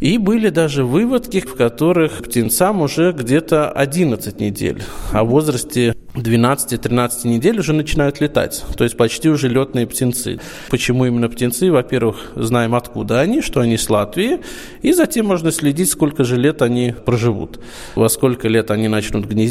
И 0.00 0.16
были 0.16 0.48
даже 0.48 0.84
выводки, 0.84 1.40
в 1.40 1.54
которых 1.56 2.22
птенцам 2.24 2.80
уже 2.80 3.12
где-то 3.12 3.70
11 3.70 4.40
недель. 4.40 4.82
А 5.12 5.24
в 5.24 5.28
возрасте 5.28 5.94
12-13 6.14 7.28
недель 7.28 7.58
уже 7.58 7.72
начинают 7.72 8.20
летать. 8.20 8.64
То 8.76 8.84
есть 8.84 8.96
почти 8.96 9.28
уже 9.28 9.48
летные 9.48 9.86
птенцы. 9.86 10.40
Почему 10.70 11.04
именно 11.04 11.28
птенцы? 11.28 11.70
Во-первых, 11.70 12.32
знаем 12.34 12.74
откуда 12.74 13.20
они, 13.20 13.42
что 13.42 13.60
они 13.60 13.76
с 13.76 13.88
Латвии. 13.90 14.40
И 14.82 14.92
затем 14.92 15.26
можно 15.26 15.52
следить, 15.52 15.90
сколько 15.90 16.24
же 16.24 16.36
лет 16.36 16.62
они 16.62 16.94
проживут. 17.04 17.60
Во 17.94 18.08
сколько 18.08 18.48
лет 18.48 18.70
они 18.70 18.88
начнут 18.88 19.26
гнездиться, 19.26 19.49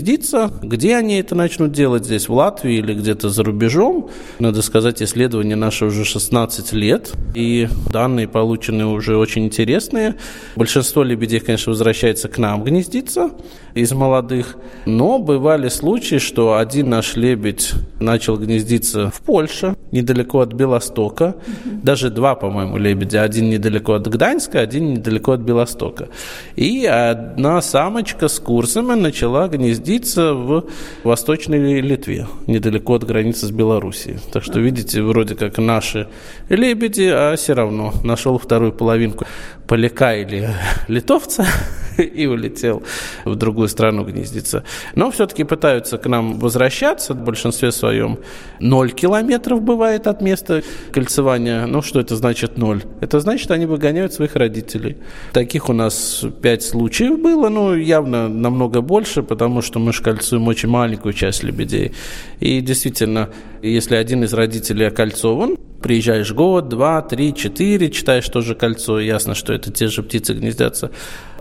где 0.62 0.96
они 0.96 1.20
это 1.20 1.36
начнут 1.36 1.72
делать, 1.72 2.06
здесь 2.06 2.30
в 2.30 2.34
Латвии 2.34 2.76
или 2.76 2.94
где-то 2.94 3.30
за 3.30 3.44
рубежом. 3.44 4.10
Надо 4.40 4.62
сказать, 4.62 5.02
исследование 5.02 5.56
наше 5.56 5.86
уже 5.86 6.06
16 6.06 6.74
лет. 6.74 7.12
И 7.36 7.68
данные 7.92 8.28
получены 8.28 8.86
уже 8.86 9.18
очень 9.18 9.46
интересные. 9.46 10.16
Большинство 10.56 11.04
лебедей, 11.04 11.40
конечно, 11.40 11.72
возвращается 11.72 12.28
к 12.28 12.38
нам 12.38 12.64
гнездиться 12.64 13.32
из 13.74 13.92
молодых. 13.92 14.56
Но 14.86 15.20
бывали 15.20 15.70
случаи, 15.70 16.18
что 16.18 16.58
один 16.58 16.90
наш 16.90 17.16
лебедь 17.16 17.74
начал 18.00 18.38
гнездиться 18.38 19.12
в 19.12 19.22
Польше, 19.22 19.76
недалеко 19.92 20.40
от 20.40 20.54
Белостока. 20.54 21.36
Даже 21.66 22.10
два, 22.10 22.36
по-моему, 22.36 22.78
лебедя. 22.78 23.24
Один 23.24 23.50
недалеко 23.50 23.94
от 23.94 24.08
Гданьска, 24.08 24.60
один 24.60 24.94
недалеко 24.94 25.34
от 25.34 25.42
Белостока. 25.42 26.10
И 26.56 26.86
одна 26.86 27.62
самочка 27.62 28.28
с 28.28 28.40
курсами 28.40 28.96
начала 28.96 29.48
гнездиться 29.48 30.34
в 30.34 30.66
Восточной 31.04 31.82
Литве, 31.82 32.28
недалеко 32.48 32.94
от 32.96 33.04
границы 33.04 33.48
с 33.48 33.52
Белоруссией. 33.52 34.20
Так 34.32 34.44
что, 34.44 34.60
видите, 34.60 35.02
вроде 35.02 35.36
как 35.36 35.58
наши 35.58 36.08
лебеди, 36.50 37.10
а 37.14 37.36
все 37.36 37.54
равно 37.54 37.94
нашел 38.04 38.38
вторую 38.38 38.72
половинку 38.72 39.26
поляка 39.68 40.16
или 40.16 40.50
литовца 40.88 41.46
и 41.98 42.26
улетел 42.26 42.84
в 43.26 43.36
другую 43.36 43.68
страну 43.68 44.04
гнездиться. 44.04 44.64
Но 44.96 45.12
все-таки 45.12 45.44
пытаются 45.44 45.98
к 45.98 46.08
нам 46.08 46.40
возвращаться, 46.40 47.14
в 47.14 47.24
большинстве 47.24 47.72
своем 47.72 48.18
0 48.60 48.92
километров 48.92 49.62
бывает 49.62 49.79
от 49.84 50.22
места 50.22 50.64
кольцевания. 50.92 51.66
Ну, 51.66 51.82
что 51.82 52.00
это 52.00 52.16
значит 52.16 52.58
0? 52.58 52.84
Это 53.02 53.20
значит, 53.20 53.52
они 53.52 53.66
выгоняют 53.66 54.14
своих 54.14 54.36
родителей. 54.36 54.98
Таких 55.34 55.70
у 55.70 55.74
нас 55.74 56.26
5 56.42 56.64
случаев 56.64 57.20
было, 57.20 57.50
ну, 57.50 57.76
явно 57.76 58.28
намного 58.28 58.82
больше, 58.82 59.24
потому 59.24 59.62
что 59.62 59.80
мы 59.80 59.94
же 59.94 60.04
кольцуем 60.04 60.48
очень 60.48 60.70
маленькую 60.70 61.14
часть 61.14 61.44
лебедей. 61.44 61.94
И 62.40 62.62
действительно, 62.62 63.30
если 63.62 63.96
один 63.96 64.24
из 64.24 64.34
родителей 64.34 64.88
окольцован, 64.88 65.58
приезжаешь 65.82 66.32
год, 66.32 66.70
два, 66.70 67.02
три, 67.02 67.34
четыре, 67.34 67.90
читаешь 67.90 68.28
тоже 68.28 68.56
кольцо, 68.56 69.00
ясно, 69.00 69.36
что 69.36 69.54
это 69.54 69.72
те 69.72 69.88
же 69.88 70.04
птицы 70.04 70.34
гнездятся. 70.34 70.92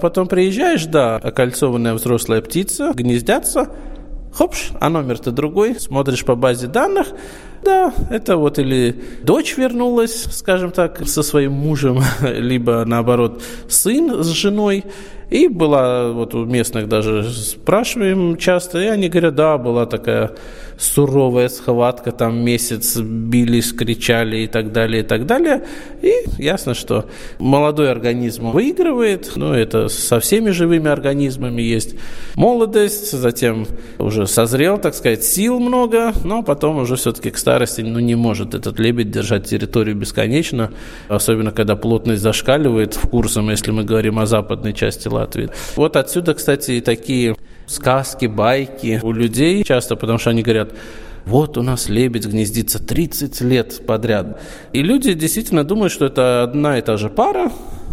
Потом 0.00 0.28
приезжаешь, 0.28 0.86
да, 0.86 1.16
окольцованная 1.16 1.94
взрослая 1.94 2.40
птица, 2.40 2.92
гнездятся, 2.94 3.70
хопш, 4.32 4.70
а 4.80 4.88
номер-то 4.88 5.32
другой, 5.32 5.78
смотришь 5.80 6.24
по 6.24 6.34
базе 6.36 6.68
данных, 6.68 7.08
да, 7.64 7.92
это 8.10 8.36
вот 8.36 8.58
или 8.58 8.94
дочь 9.22 9.56
вернулась, 9.56 10.24
скажем 10.30 10.70
так, 10.70 11.06
со 11.06 11.22
своим 11.22 11.52
мужем, 11.52 12.00
либо 12.22 12.84
наоборот 12.84 13.42
сын 13.68 14.22
с 14.22 14.28
женой, 14.28 14.84
и 15.30 15.48
была, 15.48 16.12
вот 16.12 16.34
у 16.34 16.44
местных 16.46 16.88
даже 16.88 17.30
спрашиваем 17.30 18.36
часто, 18.36 18.78
и 18.78 18.86
они 18.86 19.08
говорят, 19.08 19.34
да, 19.34 19.58
была 19.58 19.84
такая 19.86 20.32
суровая 20.78 21.48
схватка, 21.48 22.12
там 22.12 22.38
месяц 22.38 22.96
бились, 22.96 23.72
кричали 23.72 24.38
и 24.38 24.46
так 24.46 24.72
далее, 24.72 25.02
и 25.02 25.06
так 25.06 25.26
далее. 25.26 25.64
И 26.02 26.12
ясно, 26.38 26.74
что 26.74 27.06
молодой 27.38 27.90
организм 27.90 28.50
выигрывает, 28.50 29.32
ну, 29.36 29.52
это 29.52 29.88
со 29.88 30.20
всеми 30.20 30.50
живыми 30.50 30.88
организмами 30.88 31.60
есть 31.60 31.96
молодость, 32.36 33.10
затем 33.10 33.66
уже 33.98 34.26
созрел, 34.26 34.78
так 34.78 34.94
сказать, 34.94 35.24
сил 35.24 35.58
много, 35.58 36.12
но 36.24 36.42
потом 36.42 36.78
уже 36.78 36.96
все-таки 36.96 37.30
к 37.30 37.38
старости, 37.38 37.80
ну, 37.80 37.98
не 37.98 38.14
может 38.14 38.54
этот 38.54 38.78
лебедь 38.78 39.10
держать 39.10 39.48
территорию 39.48 39.96
бесконечно, 39.96 40.70
особенно 41.08 41.50
когда 41.50 41.74
плотность 41.74 42.22
зашкаливает 42.22 42.94
в 42.94 43.08
курсом, 43.08 43.50
если 43.50 43.72
мы 43.72 43.82
говорим 43.82 44.18
о 44.20 44.26
западной 44.26 44.72
части 44.72 45.08
Латвии. 45.08 45.50
Вот 45.74 45.96
отсюда, 45.96 46.34
кстати, 46.34 46.72
и 46.72 46.80
такие 46.80 47.34
сказки, 47.68 48.26
байки 48.26 49.00
у 49.02 49.12
людей 49.12 49.62
часто, 49.62 49.94
потому 49.94 50.18
что 50.18 50.30
они 50.30 50.42
говорят, 50.42 50.72
вот 51.24 51.58
у 51.58 51.62
нас 51.62 51.88
лебедь 51.88 52.26
гнездится 52.26 52.82
30 52.82 53.40
лет 53.42 53.86
подряд. 53.86 54.40
И 54.72 54.82
люди 54.82 55.12
действительно 55.12 55.62
думают, 55.62 55.92
что 55.92 56.06
это 56.06 56.42
одна 56.42 56.78
и 56.78 56.82
та 56.82 56.96
же 56.96 57.10
пара, 57.10 57.52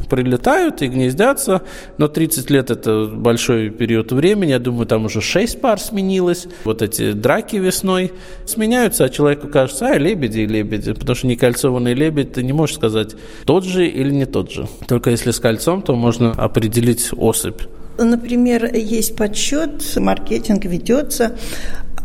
прилетают 0.10 0.82
и 0.82 0.88
гнездятся, 0.88 1.62
но 1.98 2.08
30 2.08 2.50
лет 2.50 2.72
это 2.72 3.06
большой 3.06 3.70
период 3.70 4.12
времени, 4.12 4.52
я 4.52 4.60
думаю, 4.60 4.86
там 4.86 5.06
уже 5.06 5.20
6 5.20 5.60
пар 5.60 5.80
сменилось, 5.80 6.48
вот 6.64 6.82
эти 6.82 7.12
драки 7.12 7.58
весной 7.58 8.14
сменяются, 8.46 9.06
а 9.06 9.10
человеку 9.10 9.48
кажется, 9.48 9.88
а, 9.88 9.98
лебеди 9.98 10.42
и 10.42 10.46
лебеди, 10.46 10.94
потому 10.94 11.16
что 11.16 11.28
некольцованный 11.28 11.94
лебедь, 11.94 12.34
ты 12.34 12.44
не 12.44 12.54
можешь 12.54 12.76
сказать, 12.76 13.16
тот 13.46 13.66
же 13.66 13.88
или 13.88 14.12
не 14.12 14.26
тот 14.26 14.52
же. 14.52 14.68
Только 14.88 15.10
если 15.10 15.32
с 15.32 15.40
кольцом, 15.40 15.82
то 15.82 15.96
можно 15.96 16.32
определить 16.32 17.10
особь 17.18 17.62
Например, 17.97 18.73
есть 18.75 19.15
подсчет, 19.15 19.95
маркетинг 19.95 20.65
ведется 20.65 21.38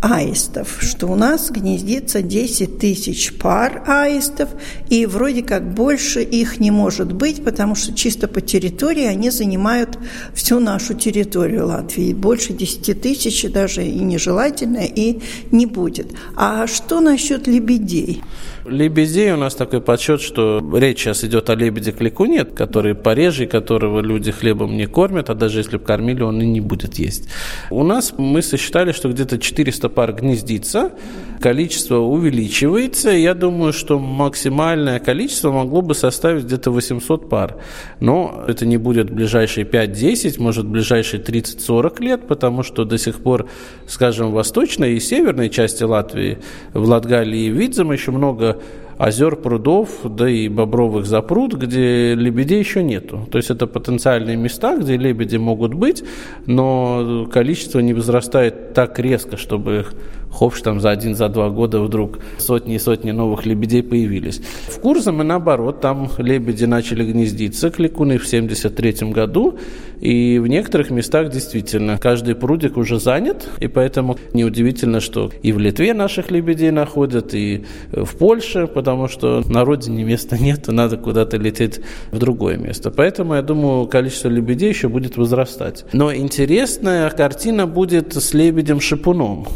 аистов, 0.01 0.79
что 0.81 1.07
у 1.09 1.15
нас 1.15 1.51
гнездится 1.51 2.23
10 2.23 2.79
тысяч 2.79 3.33
пар 3.35 3.83
аистов, 3.87 4.49
и 4.89 5.07
вроде 5.07 5.43
как 5.43 5.75
больше 5.75 6.23
их 6.23 6.59
не 6.59 6.71
может 6.71 7.13
быть, 7.13 7.45
потому 7.45 7.75
что 7.75 7.95
чисто 7.95 8.29
по 8.29 8.41
территории 8.41 9.05
они 9.05 9.31
занимают 9.31 9.99
всю 10.35 10.59
нашу 10.59 10.95
территорию 10.95 11.67
Латвии. 11.67 12.15
Больше 12.15 12.53
10 12.53 13.01
тысяч 13.01 13.51
даже 13.51 13.85
и 13.85 13.99
нежелательно, 13.99 14.85
и 14.85 15.21
не 15.51 15.67
будет. 15.67 16.13
А 16.37 16.67
что 16.67 17.01
насчет 17.01 17.47
лебедей? 17.47 18.23
Лебедей 18.65 19.33
у 19.33 19.37
нас 19.37 19.55
такой 19.55 19.81
подсчет, 19.81 20.21
что 20.21 20.63
речь 20.75 21.01
сейчас 21.01 21.25
идет 21.25 21.51
о 21.51 21.55
лебеде 21.55 21.93
кликуне, 21.93 22.45
который 22.45 22.95
пореже, 22.95 23.47
которого 23.47 24.01
люди 24.01 24.31
хлебом 24.31 24.77
не 24.77 24.87
кормят, 24.87 25.31
а 25.31 25.35
даже 25.35 25.61
если 25.61 25.77
бы 25.77 25.85
кормили, 25.85 26.23
он 26.23 26.41
и 26.41 26.47
не 26.47 26.61
будет 26.61 26.99
есть. 26.99 27.29
У 27.71 27.83
нас 27.85 28.15
мы 28.17 28.43
сосчитали, 28.43 28.93
что 28.93 29.09
где-то 29.09 29.39
400 29.39 29.89
пар 29.90 30.12
гнездится, 30.12 30.92
количество 31.40 31.96
увеличивается. 31.98 33.11
Я 33.11 33.35
думаю, 33.35 33.72
что 33.72 33.98
максимальное 33.98 34.98
количество 34.98 35.50
могло 35.50 35.83
бы 35.83 35.94
составить 35.94 36.44
где-то 36.44 36.70
800 36.70 37.29
пар. 37.29 37.57
Но 38.00 38.44
это 38.46 38.66
не 38.66 38.76
будет 38.76 39.11
в 39.11 39.14
ближайшие 39.14 39.66
5-10, 39.66 40.40
может, 40.40 40.66
в 40.66 40.70
ближайшие 40.70 41.22
30-40 41.22 42.03
лет, 42.03 42.29
потому 42.29 42.62
что 42.62 42.85
до 42.85 42.98
сих 42.98 43.20
пор, 43.20 43.48
скажем, 43.87 44.31
в 44.31 44.35
восточной 44.35 44.94
и 44.94 45.00
северной 45.00 45.50
части 45.50 45.83
Латвии, 45.83 46.38
в 46.72 46.88
Латгалии 46.88 47.46
и 47.46 47.50
Видзем 47.50 47.92
еще 47.92 48.11
много 48.11 48.61
озер, 49.01 49.37
прудов, 49.37 49.89
да 50.05 50.29
и 50.29 50.49
бобровых 50.49 51.07
запруд, 51.07 51.55
где 51.55 52.15
лебедей 52.15 52.59
еще 52.59 52.83
нету. 52.83 53.27
То 53.31 53.39
есть 53.39 53.51
это 53.51 53.67
потенциальные 53.67 54.37
места, 54.37 54.77
где 54.77 54.99
лебеди 54.99 55.37
могут 55.37 55.73
быть, 55.73 56.05
но 56.47 57.27
количество 57.33 57.81
не 57.81 57.95
возрастает 57.95 58.75
так 58.75 58.99
резко, 58.99 59.39
чтобы 59.39 59.79
их 59.79 59.95
хопш 60.31 60.63
там 60.63 60.81
за 60.81 60.91
один, 60.91 61.15
за 61.15 61.29
два 61.29 61.51
года 61.51 61.81
вдруг 61.81 62.21
сотни 62.39 62.77
и 62.77 62.79
сотни 62.79 63.11
новых 63.11 63.47
лебедей 63.47 63.83
появились. 63.83 64.41
В 64.69 64.79
Курзаме, 64.81 65.23
наоборот, 65.23 65.81
там 65.81 66.11
лебеди 66.19 66.65
начали 66.65 67.11
гнездиться, 67.11 67.71
кликуны 67.71 68.19
в 68.19 68.27
73 68.27 69.11
году, 69.11 69.59
и 70.01 70.39
в 70.39 70.47
некоторых 70.47 70.91
местах 70.91 71.31
действительно 71.31 71.99
каждый 71.99 72.35
прудик 72.35 72.77
уже 72.77 73.01
занят, 73.01 73.49
и 73.59 73.67
поэтому 73.67 74.19
неудивительно, 74.33 75.01
что 75.01 75.31
и 75.43 75.53
в 75.53 75.59
Литве 75.59 75.93
наших 75.95 76.31
лебедей 76.31 76.71
находят, 76.71 77.35
и 77.35 77.65
в 77.93 78.17
Польше, 78.17 78.67
потому 78.67 78.89
что 79.09 79.42
на 79.46 79.64
родине 79.64 80.05
места 80.05 80.38
нет, 80.38 80.68
надо 80.68 80.96
куда-то 80.96 81.37
лететь 81.37 81.81
в 82.11 82.18
другое 82.18 82.57
место. 82.57 82.90
Поэтому, 82.90 83.35
я 83.35 83.42
думаю, 83.42 83.87
количество 83.87 84.29
лебедей 84.29 84.68
еще 84.70 84.88
будет 84.88 85.16
возрастать. 85.16 85.85
Но 85.92 86.14
интересная 86.14 87.11
картина 87.11 87.66
будет 87.66 88.14
с 88.14 88.35
лебедем-шипуном 88.35 89.46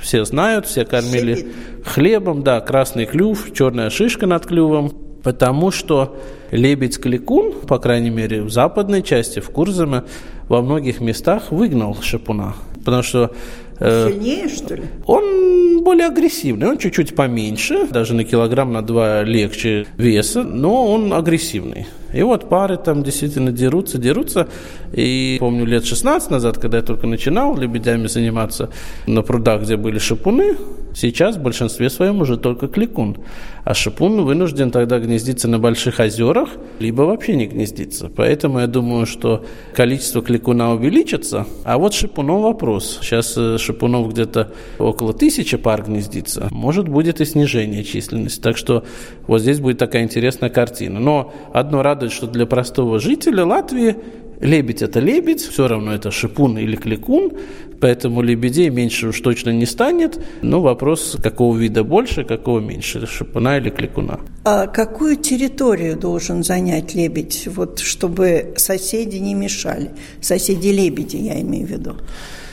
все 0.00 0.24
знают, 0.24 0.66
все 0.66 0.84
кормили 0.84 1.48
хлебом, 1.84 2.42
да, 2.42 2.60
красный 2.60 3.06
клюв, 3.06 3.52
черная 3.52 3.90
шишка 3.90 4.26
над 4.26 4.46
клювом, 4.46 4.92
потому 5.22 5.70
что 5.70 6.16
лебедь-кликун, 6.50 7.52
по 7.66 7.78
крайней 7.78 8.10
мере, 8.10 8.42
в 8.42 8.50
западной 8.50 9.02
части, 9.02 9.40
в 9.40 9.50
Курзаме, 9.50 10.04
во 10.48 10.62
многих 10.62 11.00
местах 11.00 11.50
выгнал 11.50 11.96
шипуна, 12.00 12.54
потому 12.84 13.02
что 13.02 13.32
Сильнее, 13.78 14.48
что 14.48 14.74
ли? 14.74 14.84
Он 15.06 15.82
более 15.82 16.06
агрессивный, 16.06 16.68
он 16.68 16.78
чуть-чуть 16.78 17.14
поменьше, 17.14 17.86
даже 17.86 18.14
на 18.14 18.24
килограмм 18.24 18.72
на 18.72 18.82
два 18.82 19.22
легче 19.22 19.86
веса, 19.96 20.42
но 20.42 20.86
он 20.92 21.12
агрессивный. 21.12 21.86
И 22.12 22.22
вот 22.22 22.48
пары 22.48 22.76
там 22.76 23.02
действительно 23.02 23.52
дерутся, 23.52 23.98
дерутся. 23.98 24.48
И 24.92 25.36
помню 25.40 25.64
лет 25.64 25.84
16 25.84 26.30
назад, 26.30 26.58
когда 26.58 26.78
я 26.78 26.82
только 26.82 27.06
начинал 27.06 27.56
лебедями 27.56 28.06
заниматься 28.06 28.70
на 29.06 29.22
прудах, 29.22 29.62
где 29.62 29.76
были 29.76 29.98
шипуны, 29.98 30.56
сейчас 30.94 31.36
в 31.36 31.42
большинстве 31.42 31.90
своем 31.90 32.20
уже 32.20 32.36
только 32.36 32.68
кликун. 32.68 33.16
А 33.64 33.74
шипун 33.74 34.24
вынужден 34.24 34.70
тогда 34.70 34.98
гнездиться 34.98 35.46
на 35.46 35.58
больших 35.58 36.00
озерах, 36.00 36.48
либо 36.78 37.02
вообще 37.02 37.36
не 37.36 37.46
гнездиться. 37.46 38.10
Поэтому 38.14 38.60
я 38.60 38.66
думаю, 38.66 39.06
что 39.06 39.44
количество 39.74 40.22
кликуна 40.22 40.72
увеличится. 40.72 41.46
А 41.64 41.76
вот 41.78 41.92
шипунов 41.92 42.42
вопрос. 42.42 42.98
Сейчас 43.02 43.34
э, 43.36 43.58
шипунов 43.58 44.10
где-то 44.10 44.52
около 44.78 45.12
тысячи 45.12 45.56
пар 45.56 45.82
гнездится. 45.82 46.48
Может, 46.50 46.88
будет 46.88 47.20
и 47.20 47.24
снижение 47.24 47.84
численности. 47.84 48.40
Так 48.40 48.56
что 48.56 48.84
вот 49.26 49.42
здесь 49.42 49.60
будет 49.60 49.78
такая 49.78 50.02
интересная 50.02 50.50
картина. 50.50 50.98
Но 50.98 51.34
одно 51.52 51.82
радует, 51.98 52.12
что 52.12 52.28
для 52.28 52.46
простого 52.46 53.00
жителя 53.00 53.44
Латвии 53.44 53.96
Лебедь– 54.40 54.82
это 54.82 55.00
лебедь, 55.00 55.40
все 55.40 55.66
равно 55.66 55.92
это 55.92 56.12
шипун 56.12 56.58
или 56.58 56.76
кликун, 56.76 57.32
поэтому 57.80 58.22
лебедей 58.22 58.70
меньше 58.70 59.08
уж 59.08 59.20
точно 59.20 59.50
не 59.50 59.66
станет. 59.66 60.24
Но 60.42 60.60
вопрос, 60.60 61.16
какого 61.20 61.56
вида 61.56 61.82
больше, 61.82 62.22
какого 62.22 62.60
меньше, 62.60 63.04
шипуна 63.04 63.58
или 63.58 63.70
кликуна. 63.70 64.20
А 64.44 64.68
какую 64.68 65.16
территорию 65.16 65.96
должен 65.96 66.44
занять 66.44 66.94
лебедь, 66.94 67.48
вот, 67.48 67.80
чтобы 67.80 68.54
соседи 68.56 69.16
не 69.16 69.34
мешали? 69.34 69.90
Соседи-лебеди, 70.20 71.16
я 71.16 71.40
имею 71.40 71.66
в 71.66 71.70
виду. 71.70 71.96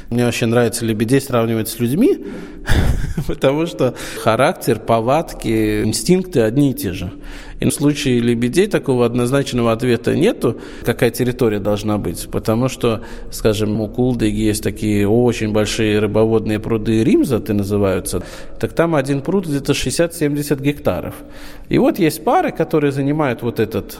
Мне 0.09 0.25
вообще 0.25 0.45
нравится 0.45 0.85
лебедей 0.85 1.19
сравнивать 1.19 1.67
с 1.67 1.79
людьми, 1.79 2.25
потому 3.27 3.65
что 3.65 3.95
характер, 4.21 4.79
повадки, 4.79 5.83
инстинкты 5.83 6.41
одни 6.41 6.71
и 6.71 6.73
те 6.73 6.91
же. 6.93 7.11
И 7.59 7.65
в 7.65 7.71
случае 7.71 8.19
лебедей 8.19 8.67
такого 8.67 9.05
однозначного 9.05 9.71
ответа 9.71 10.15
нету, 10.15 10.59
какая 10.83 11.09
территория 11.09 11.59
должна 11.59 11.97
быть. 11.97 12.27
Потому 12.29 12.67
что, 12.69 13.03
скажем, 13.31 13.79
у 13.81 13.87
Кулдыги 13.87 14.41
есть 14.41 14.61
такие 14.61 15.07
очень 15.07 15.53
большие 15.53 15.99
рыбоводные 15.99 16.59
пруды 16.59 17.03
Римзаты 17.03 17.53
называются. 17.53 18.23
Так 18.59 18.73
там 18.73 18.93
один 18.93 19.21
пруд 19.21 19.47
где-то 19.47 19.71
60-70 19.71 20.61
гектаров. 20.61 21.15
И 21.69 21.77
вот 21.77 21.97
есть 21.97 22.23
пары, 22.23 22.51
которые 22.51 22.91
занимают 22.91 23.41
вот 23.41 23.59
этот 23.59 23.97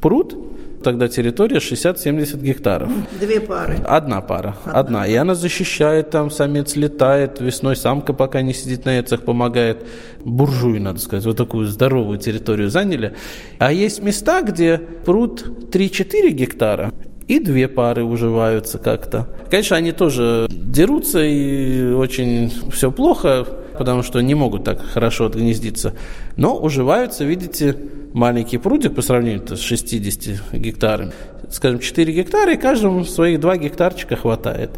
пруд, 0.00 0.36
тогда 0.82 1.08
территория 1.08 1.58
60-70 1.58 2.42
гектаров. 2.42 2.90
Две 3.20 3.40
пары. 3.40 3.76
Одна 3.86 4.20
пара. 4.20 4.56
Одна. 4.64 4.80
Одна. 4.80 5.06
И 5.06 5.14
она 5.14 5.34
защищает, 5.34 6.10
там 6.10 6.30
самец 6.30 6.76
летает, 6.76 7.40
весной 7.40 7.76
самка 7.76 8.12
пока 8.12 8.42
не 8.42 8.54
сидит 8.54 8.84
на 8.84 8.94
яйцах, 8.94 9.22
помогает. 9.22 9.86
Буржуи, 10.24 10.78
надо 10.78 10.98
сказать, 10.98 11.24
вот 11.24 11.36
такую 11.36 11.66
здоровую 11.66 12.18
территорию 12.18 12.70
заняли. 12.70 13.14
А 13.58 13.72
есть 13.72 14.02
места, 14.02 14.42
где 14.42 14.78
пруд 14.78 15.44
3-4 15.70 16.30
гектара, 16.30 16.92
и 17.26 17.38
две 17.38 17.68
пары 17.68 18.04
уживаются 18.04 18.78
как-то. 18.78 19.28
Конечно, 19.50 19.76
они 19.76 19.92
тоже 19.92 20.48
дерутся, 20.50 21.22
и 21.22 21.92
очень 21.92 22.50
все 22.72 22.90
плохо, 22.90 23.46
потому 23.76 24.02
что 24.02 24.20
не 24.20 24.34
могут 24.34 24.64
так 24.64 24.80
хорошо 24.80 25.26
отгнездиться. 25.26 25.94
Но 26.36 26.56
уживаются, 26.56 27.24
видите, 27.24 27.76
маленький 28.12 28.58
прудик 28.58 28.94
по 28.94 29.02
сравнению 29.02 29.56
с 29.56 29.60
60 29.60 30.52
гектарами. 30.52 31.12
Скажем, 31.50 31.78
4 31.78 32.12
гектара, 32.12 32.52
и 32.52 32.56
каждому 32.56 33.04
своих 33.04 33.40
2 33.40 33.56
гектарчика 33.58 34.16
хватает. 34.16 34.70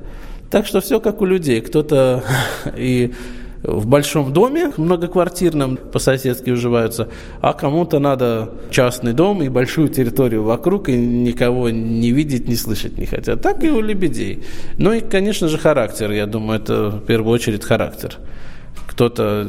Так 0.51 0.67
что 0.67 0.81
все 0.81 1.01
как 1.01 1.21
у 1.21 1.25
людей. 1.25 1.61
Кто-то 1.61 2.25
и 2.77 3.13
в 3.63 3.87
большом 3.87 4.33
доме 4.33 4.73
многоквартирном 4.77 5.77
по-соседски 5.77 6.51
уживаются, 6.51 7.09
а 7.41 7.53
кому-то 7.53 7.99
надо 7.99 8.51
частный 8.71 9.13
дом 9.13 9.43
и 9.43 9.49
большую 9.49 9.89
территорию 9.89 10.43
вокруг, 10.43 10.89
и 10.89 10.97
никого 10.97 11.71
не 11.71 12.11
видеть, 12.11 12.49
не 12.49 12.57
слышать 12.57 12.97
не 12.99 13.07
хотят. 13.07 13.43
Так 13.43 13.63
и 13.63 13.71
у 13.71 13.81
лебедей. 13.81 14.43
Ну 14.79 14.93
и, 14.93 15.01
конечно 15.01 15.49
же, 15.49 15.59
характер. 15.59 16.11
Я 16.11 16.27
думаю, 16.27 16.61
это 16.61 16.91
в 16.91 17.01
первую 17.05 17.35
очередь 17.35 17.65
характер 17.65 18.17
кто-то 18.87 19.47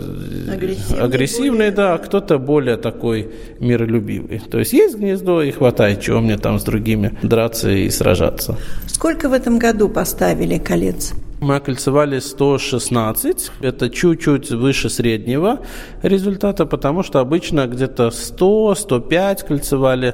агрессивный, 0.52 1.04
агрессивный 1.04 1.72
да, 1.72 1.96
а 1.96 1.98
кто-то 1.98 2.38
более 2.38 2.78
такой 2.78 3.32
миролюбивый. 3.60 4.40
То 4.40 4.60
есть 4.60 4.74
есть 4.74 4.98
гнездо 4.98 5.42
и 5.42 5.52
хватает, 5.52 6.02
чего 6.02 6.22
мне 6.22 6.38
там 6.38 6.60
с 6.60 6.64
другими 6.64 7.18
драться 7.22 7.70
и 7.70 7.90
сражаться. 7.90 8.58
Сколько 8.88 9.30
в 9.30 9.34
этом 9.34 9.60
году 9.60 9.90
поставили 9.90 10.58
колец? 10.58 11.14
Мы 11.42 11.56
окольцевали 11.56 12.20
116, 12.20 13.52
это 13.62 13.90
чуть-чуть 13.90 14.52
выше 14.52 14.92
среднего 14.92 15.62
результата, 16.04 16.68
потому 16.68 17.02
что 17.02 17.18
обычно 17.18 17.66
где-то 17.66 18.10
100-105 18.10 19.48
кольцевали. 19.48 20.14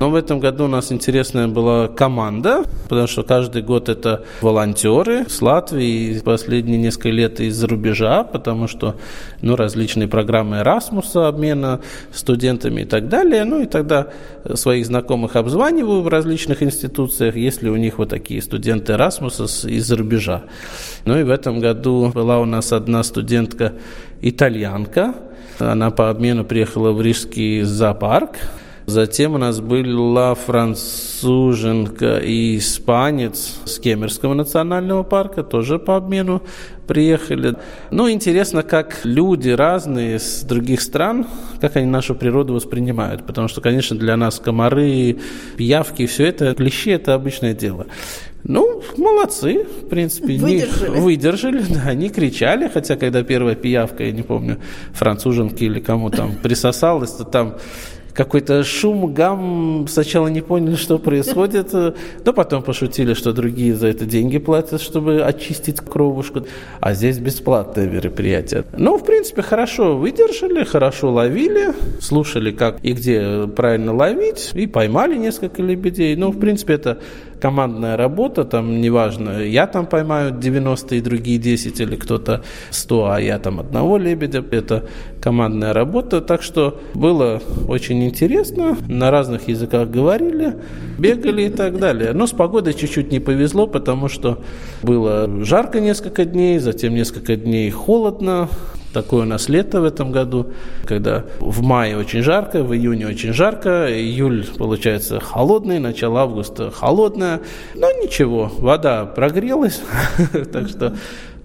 Но 0.00 0.10
в 0.10 0.14
этом 0.14 0.38
году 0.38 0.66
у 0.66 0.68
нас 0.68 0.92
интересная 0.92 1.48
была 1.48 1.88
команда, 1.88 2.64
потому 2.90 3.06
что 3.06 3.22
каждый 3.22 3.62
год 3.62 3.88
это 3.88 4.26
волонтеры 4.42 5.24
с 5.26 5.40
Латвии, 5.40 6.18
последние 6.18 6.76
несколько 6.76 7.08
лет 7.08 7.40
из-за 7.40 7.66
рубежа, 7.68 8.22
потому 8.22 8.68
что 8.68 8.96
ну, 9.40 9.56
различные 9.56 10.08
программы 10.08 10.56
Erasmus, 10.56 11.26
обмена 11.26 11.80
студентами 12.12 12.82
и 12.82 12.84
так 12.84 13.08
далее. 13.08 13.44
Ну 13.44 13.62
и 13.62 13.66
тогда 13.66 14.08
своих 14.52 14.84
знакомых 14.84 15.36
обзваниваю 15.36 16.02
в 16.02 16.08
различных 16.08 16.62
институциях, 16.62 17.34
если 17.34 17.70
у 17.70 17.76
них 17.76 17.96
вот 17.96 18.10
такие 18.10 18.42
студенты 18.42 18.92
Erasmus 18.92 19.66
из-за 19.70 19.96
рубежа. 19.96 20.42
Ну 21.04 21.18
и 21.18 21.22
в 21.22 21.30
этом 21.30 21.60
году 21.60 22.10
была 22.14 22.40
у 22.40 22.44
нас 22.44 22.72
одна 22.72 23.02
студентка 23.02 23.72
итальянка. 24.20 25.14
Она 25.58 25.90
по 25.90 26.10
обмену 26.10 26.44
приехала 26.44 26.92
в 26.92 27.00
Рижский 27.00 27.62
зоопарк 27.62 28.36
Затем 28.86 29.34
у 29.34 29.38
нас 29.38 29.60
была 29.60 30.36
француженка 30.36 32.18
и 32.18 32.56
испанец 32.58 33.58
с 33.64 33.80
Кемерского 33.80 34.34
национального 34.34 35.02
парка, 35.02 35.42
тоже 35.42 35.80
по 35.80 35.96
обмену 35.96 36.40
приехали. 36.86 37.56
Ну, 37.90 38.08
интересно, 38.08 38.62
как 38.62 39.00
люди 39.02 39.50
разные 39.50 40.20
с 40.20 40.42
других 40.42 40.80
стран, 40.80 41.26
как 41.60 41.74
они 41.74 41.86
нашу 41.86 42.14
природу 42.14 42.54
воспринимают. 42.54 43.26
Потому 43.26 43.48
что, 43.48 43.60
конечно, 43.60 43.98
для 43.98 44.16
нас 44.16 44.38
комары, 44.38 45.18
пиявки, 45.56 46.06
все 46.06 46.26
это, 46.26 46.54
клещи– 46.54 46.90
это 46.92 47.14
обычное 47.14 47.54
дело. 47.54 47.88
Ну, 48.48 48.80
молодцы, 48.96 49.64
в 49.64 49.88
принципе. 49.88 50.38
Выдержали. 50.38 50.90
Не, 50.90 51.00
выдержали, 51.00 51.64
да, 51.68 51.82
они 51.86 52.08
кричали, 52.10 52.68
хотя 52.68 52.96
когда 52.96 53.22
первая 53.22 53.56
пиявка, 53.56 54.04
я 54.04 54.12
не 54.12 54.22
помню, 54.22 54.58
француженки 54.92 55.64
или 55.64 55.80
кому 55.80 56.10
там 56.10 56.34
присосалась, 56.42 57.10
то 57.10 57.24
там 57.24 57.56
какой-то 58.16 58.64
шум, 58.64 59.12
гам, 59.12 59.86
сначала 59.88 60.28
не 60.28 60.40
поняли, 60.40 60.74
что 60.76 60.98
происходит, 60.98 61.72
но 61.72 62.32
потом 62.32 62.62
пошутили, 62.62 63.12
что 63.12 63.32
другие 63.32 63.74
за 63.74 63.88
это 63.88 64.06
деньги 64.06 64.38
платят, 64.38 64.80
чтобы 64.80 65.22
очистить 65.22 65.80
кровушку, 65.80 66.46
а 66.80 66.94
здесь 66.94 67.18
бесплатное 67.18 67.86
мероприятие. 67.86 68.64
Ну, 68.76 68.96
в 68.96 69.04
принципе, 69.04 69.42
хорошо 69.42 69.98
выдержали, 69.98 70.64
хорошо 70.64 71.12
ловили, 71.12 71.74
слушали, 72.00 72.52
как 72.52 72.82
и 72.82 72.92
где 72.92 73.46
правильно 73.48 73.94
ловить, 73.94 74.52
и 74.54 74.66
поймали 74.66 75.16
несколько 75.16 75.62
лебедей. 75.62 76.16
Ну, 76.16 76.30
в 76.30 76.38
принципе, 76.38 76.72
это 76.72 76.98
командная 77.40 77.96
работа, 77.96 78.44
там 78.44 78.80
неважно, 78.80 79.42
я 79.42 79.66
там 79.66 79.86
поймаю 79.86 80.32
90 80.32 80.94
и 80.94 81.00
другие 81.00 81.38
10 81.38 81.80
или 81.80 81.96
кто-то 81.96 82.42
100, 82.70 83.10
а 83.10 83.20
я 83.20 83.38
там 83.38 83.60
одного 83.60 83.98
лебедя, 83.98 84.44
это 84.50 84.86
командная 85.20 85.72
работа, 85.72 86.20
так 86.20 86.42
что 86.42 86.80
было 86.94 87.40
очень 87.68 88.04
интересно, 88.04 88.76
на 88.88 89.10
разных 89.10 89.48
языках 89.48 89.90
говорили, 89.90 90.56
бегали 90.98 91.42
и 91.42 91.50
так 91.50 91.78
далее. 91.78 92.12
Но 92.12 92.26
с 92.26 92.32
погодой 92.32 92.74
чуть-чуть 92.74 93.12
не 93.12 93.20
повезло, 93.20 93.66
потому 93.66 94.08
что 94.08 94.42
было 94.82 95.28
жарко 95.44 95.80
несколько 95.80 96.24
дней, 96.24 96.58
затем 96.58 96.94
несколько 96.94 97.36
дней 97.36 97.70
холодно, 97.70 98.48
Такое 98.96 99.24
у 99.24 99.26
нас 99.26 99.50
лето 99.50 99.82
в 99.82 99.84
этом 99.84 100.10
году, 100.10 100.52
когда 100.86 101.26
в 101.38 101.62
мае 101.62 101.98
очень 101.98 102.22
жарко, 102.22 102.62
в 102.62 102.72
июне 102.72 103.06
очень 103.06 103.34
жарко, 103.34 103.88
июль 103.90 104.46
получается 104.56 105.20
холодный, 105.20 105.78
начало 105.78 106.22
августа 106.22 106.70
холодное. 106.70 107.42
Но 107.74 107.92
ничего, 108.02 108.50
вода 108.56 109.04
прогрелась, 109.04 109.82
так 110.50 110.68
что 110.68 110.96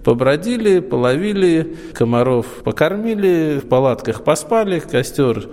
побродили, 0.02 0.80
половили, 0.80 1.76
комаров 1.92 2.46
покормили, 2.64 3.60
в 3.62 3.68
палатках 3.68 4.24
поспали, 4.24 4.78
костер 4.78 5.46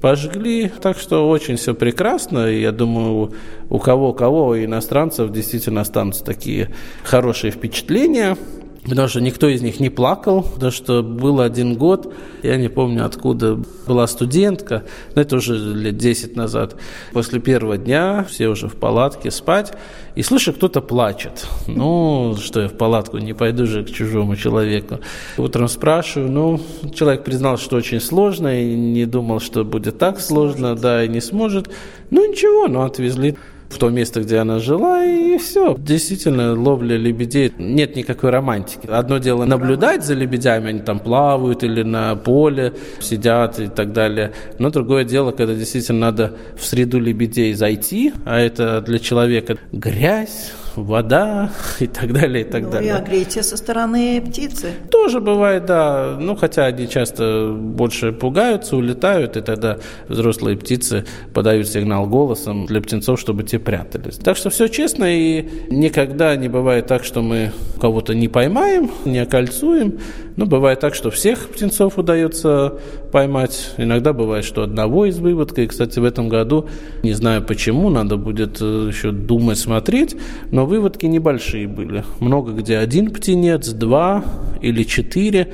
пожгли. 0.00 0.72
Так 0.80 0.96
что 0.96 1.28
очень 1.28 1.56
все 1.56 1.74
прекрасно. 1.74 2.46
Я 2.46 2.72
думаю, 2.72 3.34
у 3.68 3.78
кого-кого 3.78 4.64
иностранцев 4.64 5.30
действительно 5.30 5.82
останутся 5.82 6.24
такие 6.24 6.70
хорошие 7.04 7.50
впечатления 7.50 8.38
потому 8.84 9.08
что 9.08 9.20
никто 9.20 9.48
из 9.48 9.62
них 9.62 9.80
не 9.80 9.90
плакал, 9.90 10.42
потому 10.42 10.72
что 10.72 11.02
был 11.02 11.40
один 11.40 11.76
год, 11.76 12.12
я 12.42 12.56
не 12.56 12.68
помню 12.68 13.04
откуда, 13.04 13.58
была 13.86 14.06
студентка, 14.06 14.84
но 15.14 15.22
это 15.22 15.36
уже 15.36 15.56
лет 15.56 15.96
10 15.96 16.36
назад. 16.36 16.76
После 17.12 17.40
первого 17.40 17.78
дня 17.78 18.26
все 18.28 18.48
уже 18.48 18.68
в 18.68 18.74
палатке 18.74 19.30
спать, 19.30 19.72
и 20.14 20.22
слышу, 20.22 20.52
кто-то 20.52 20.80
плачет. 20.80 21.46
Ну, 21.66 22.36
что 22.40 22.60
я 22.60 22.68
в 22.68 22.72
палатку 22.72 23.18
не 23.18 23.32
пойду 23.32 23.66
же 23.66 23.84
к 23.84 23.90
чужому 23.90 24.36
человеку. 24.36 24.98
Утром 25.38 25.68
спрашиваю, 25.68 26.30
ну, 26.30 26.60
человек 26.94 27.24
признал, 27.24 27.58
что 27.58 27.76
очень 27.76 28.00
сложно, 28.00 28.60
и 28.60 28.74
не 28.74 29.06
думал, 29.06 29.40
что 29.40 29.64
будет 29.64 29.98
так 29.98 30.20
сложно, 30.20 30.74
да, 30.74 31.04
и 31.04 31.08
не 31.08 31.20
сможет. 31.20 31.70
Ну, 32.10 32.28
ничего, 32.30 32.68
ну, 32.68 32.82
отвезли 32.82 33.36
в 33.72 33.78
то 33.78 33.88
место, 33.88 34.20
где 34.20 34.38
она 34.38 34.58
жила, 34.58 35.04
и 35.04 35.38
все. 35.38 35.74
Действительно, 35.78 36.54
ловля 36.54 36.96
лебедей, 36.96 37.52
нет 37.58 37.96
никакой 37.96 38.30
романтики. 38.30 38.86
Одно 38.86 39.18
дело 39.18 39.44
наблюдать 39.44 40.04
за 40.04 40.14
лебедями, 40.14 40.68
они 40.68 40.80
там 40.80 40.98
плавают 40.98 41.64
или 41.64 41.82
на 41.82 42.14
поле 42.16 42.74
сидят 43.00 43.58
и 43.58 43.68
так 43.68 43.92
далее. 43.92 44.32
Но 44.58 44.70
другое 44.70 45.04
дело, 45.04 45.32
когда 45.32 45.54
действительно 45.54 46.00
надо 46.00 46.34
в 46.56 46.64
среду 46.64 47.00
лебедей 47.00 47.54
зайти, 47.54 48.12
а 48.24 48.38
это 48.38 48.80
для 48.82 48.98
человека 48.98 49.56
грязь, 49.72 50.52
вода 50.76 51.50
и 51.80 51.86
так 51.86 52.12
далее, 52.12 52.44
и 52.44 52.48
так 52.48 52.62
ну, 52.62 52.70
далее. 52.70 52.88
и 52.88 52.94
агрессия 52.94 53.42
со 53.42 53.56
стороны 53.56 54.22
птицы. 54.26 54.72
Тоже 54.90 55.20
бывает, 55.20 55.66
да. 55.66 56.16
Ну, 56.18 56.36
хотя 56.36 56.66
они 56.66 56.88
часто 56.88 57.54
больше 57.56 58.12
пугаются, 58.12 58.76
улетают, 58.76 59.36
и 59.36 59.40
тогда 59.40 59.78
взрослые 60.08 60.56
птицы 60.56 61.04
подают 61.34 61.68
сигнал 61.68 62.06
голосом 62.06 62.66
для 62.66 62.80
птенцов, 62.80 63.20
чтобы 63.20 63.42
те 63.42 63.58
прятались. 63.58 64.16
Так 64.16 64.36
что 64.36 64.50
все 64.50 64.68
честно, 64.68 65.04
и 65.08 65.48
никогда 65.70 66.36
не 66.36 66.48
бывает 66.48 66.86
так, 66.86 67.04
что 67.04 67.22
мы 67.22 67.52
кого-то 67.80 68.14
не 68.14 68.28
поймаем, 68.28 68.90
не 69.04 69.18
окольцуем. 69.18 69.98
Но 70.36 70.46
бывает 70.46 70.80
так, 70.80 70.94
что 70.94 71.10
всех 71.10 71.48
птенцов 71.48 71.98
удается 71.98 72.78
поймать. 73.10 73.74
Иногда 73.76 74.12
бывает, 74.12 74.44
что 74.44 74.62
одного 74.62 75.06
из 75.06 75.18
выводка. 75.18 75.62
И, 75.62 75.66
кстати, 75.66 75.98
в 75.98 76.04
этом 76.04 76.28
году, 76.28 76.68
не 77.02 77.12
знаю 77.12 77.42
почему, 77.42 77.90
надо 77.90 78.16
будет 78.16 78.58
э, 78.60 78.88
еще 78.88 79.10
думать, 79.10 79.58
смотреть, 79.58 80.16
но 80.50 80.64
выводки 80.64 81.06
небольшие 81.06 81.68
были. 81.68 82.04
Много 82.20 82.52
где 82.52 82.78
один 82.78 83.10
птенец, 83.10 83.68
два 83.68 84.24
или 84.60 84.84
четыре. 84.84 85.52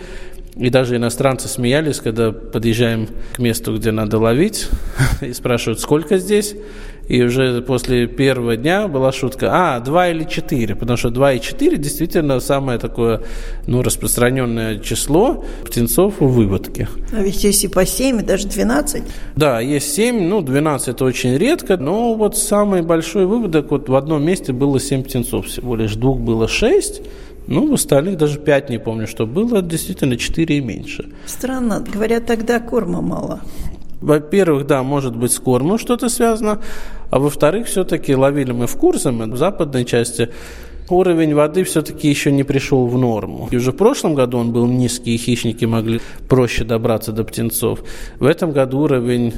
И 0.57 0.71
даже 0.71 0.97
иностранцы 0.97 1.47
смеялись, 1.47 2.01
когда 2.01 2.33
подъезжаем 2.33 3.09
к 3.35 3.39
месту, 3.39 3.77
где 3.77 3.93
надо 3.93 4.19
ловить, 4.19 4.69
и 5.21 5.33
спрашивают, 5.33 5.81
сколько 5.81 6.19
здесь. 6.19 6.55
И 7.09 7.23
уже 7.23 7.63
после 7.63 8.07
первого 8.07 8.57
дня 8.57 8.87
была 8.87 9.13
шутка, 9.13 9.49
а, 9.51 9.81
два 9.81 10.09
или 10.09 10.25
четыре, 10.25 10.77
потому 10.77 10.99
что 10.99 11.09
два 11.09 11.33
и 11.33 11.41
четыре 11.41 11.79
действительно 11.79 12.39
самое 12.39 12.79
такое, 12.79 13.23
ну, 13.67 13.83
распространенное 13.83 14.79
число 14.79 15.45
птенцов 15.65 16.21
у 16.21 16.27
выводки. 16.27 16.87
А 17.13 17.23
ведь 17.23 17.43
есть 17.45 17.65
и 17.65 17.69
по 17.69 17.87
семь, 17.87 18.21
и 18.21 18.23
даже 18.23 18.47
двенадцать. 18.47 19.05
Да, 19.37 19.61
есть 19.61 19.95
семь, 19.95 20.29
ну, 20.29 20.43
двенадцать 20.43 20.89
это 20.89 21.07
очень 21.07 21.37
редко, 21.37 21.79
но 21.79 22.15
вот 22.15 22.37
самый 22.37 22.83
большой 22.83 23.25
выводок, 23.25 23.71
вот 23.71 23.89
в 23.89 23.95
одном 23.95 24.23
месте 24.23 24.53
было 24.53 24.79
семь 24.79 25.03
птенцов 25.03 25.47
всего 25.47 25.77
лишь, 25.77 25.95
двух 25.95 26.21
было 26.21 26.47
шесть, 26.47 27.01
ну, 27.47 27.67
в 27.67 27.73
остальных 27.73 28.19
даже 28.19 28.39
пять 28.39 28.69
не 28.69 28.79
помню, 28.79 29.07
что 29.07 29.27
было, 29.27 29.63
действительно 29.63 30.19
четыре 30.19 30.59
и 30.59 30.61
меньше. 30.61 31.11
Странно, 31.25 31.83
говорят, 31.91 32.27
тогда 32.27 32.61
корма 32.61 33.01
мало. 33.01 33.41
Во-первых, 34.01 34.67
да, 34.67 34.83
может 34.83 35.17
быть, 35.17 35.33
с 35.33 35.39
кормом 35.41 35.79
что-то 35.79 36.09
связано, 36.09 36.61
а 37.11 37.19
во-вторых, 37.19 37.67
все-таки 37.67 38.15
ловили 38.15 38.53
мы 38.53 38.67
в 38.67 38.77
Курзаме, 38.77 39.27
в 39.27 39.37
западной 39.37 39.85
части, 39.85 40.31
уровень 40.89 41.35
воды 41.35 41.65
все-таки 41.65 42.09
еще 42.09 42.33
не 42.33 42.45
пришел 42.45 42.87
в 42.87 42.99
норму. 42.99 43.49
И 43.51 43.57
уже 43.57 43.73
в 43.73 43.77
прошлом 43.77 44.15
году 44.15 44.39
он 44.39 44.53
был 44.53 44.67
низкий, 44.67 45.15
и 45.15 45.19
хищники 45.19 45.65
могли 45.65 46.01
проще 46.29 46.65
добраться 46.65 47.13
до 47.13 47.25
птенцов. 47.25 47.81
В 48.19 48.27
этом 48.27 48.53
году 48.53 48.81
уровень 48.81 49.33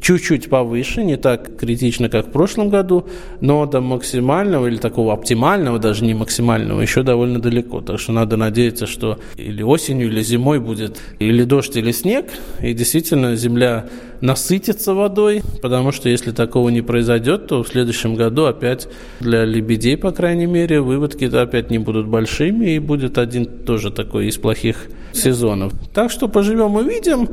чуть-чуть 0.00 0.48
повыше, 0.48 1.04
не 1.04 1.16
так 1.16 1.56
критично, 1.56 2.08
как 2.08 2.28
в 2.28 2.30
прошлом 2.30 2.70
году, 2.70 3.06
но 3.40 3.66
до 3.66 3.80
максимального 3.80 4.66
или 4.66 4.76
такого 4.76 5.12
оптимального, 5.12 5.78
даже 5.78 6.04
не 6.04 6.14
максимального, 6.14 6.80
еще 6.80 7.02
довольно 7.02 7.40
далеко. 7.40 7.80
Так 7.80 8.00
что 8.00 8.12
надо 8.12 8.36
надеяться, 8.36 8.86
что 8.86 9.18
или 9.36 9.62
осенью, 9.62 10.08
или 10.08 10.22
зимой 10.22 10.58
будет 10.58 10.98
или 11.18 11.44
дождь, 11.44 11.76
или 11.76 11.92
снег, 11.92 12.26
и 12.62 12.72
действительно 12.72 13.36
земля 13.36 13.86
насытится 14.20 14.94
водой, 14.94 15.42
потому 15.62 15.92
что 15.92 16.08
если 16.08 16.30
такого 16.30 16.68
не 16.68 16.82
произойдет, 16.82 17.46
то 17.46 17.62
в 17.62 17.68
следующем 17.68 18.14
году 18.14 18.44
опять 18.44 18.88
для 19.20 19.44
лебедей, 19.44 19.96
по 19.96 20.10
крайней 20.10 20.46
мере, 20.46 20.80
выводки 20.80 21.24
опять 21.24 21.70
не 21.70 21.78
будут 21.78 22.06
большими, 22.06 22.70
и 22.74 22.78
будет 22.78 23.18
один 23.18 23.46
тоже 23.46 23.90
такой 23.90 24.26
из 24.26 24.36
плохих 24.36 24.88
сезонов. 25.12 25.72
Так 25.92 26.10
что 26.10 26.28
поживем 26.28 26.74
увидим, 26.74 27.28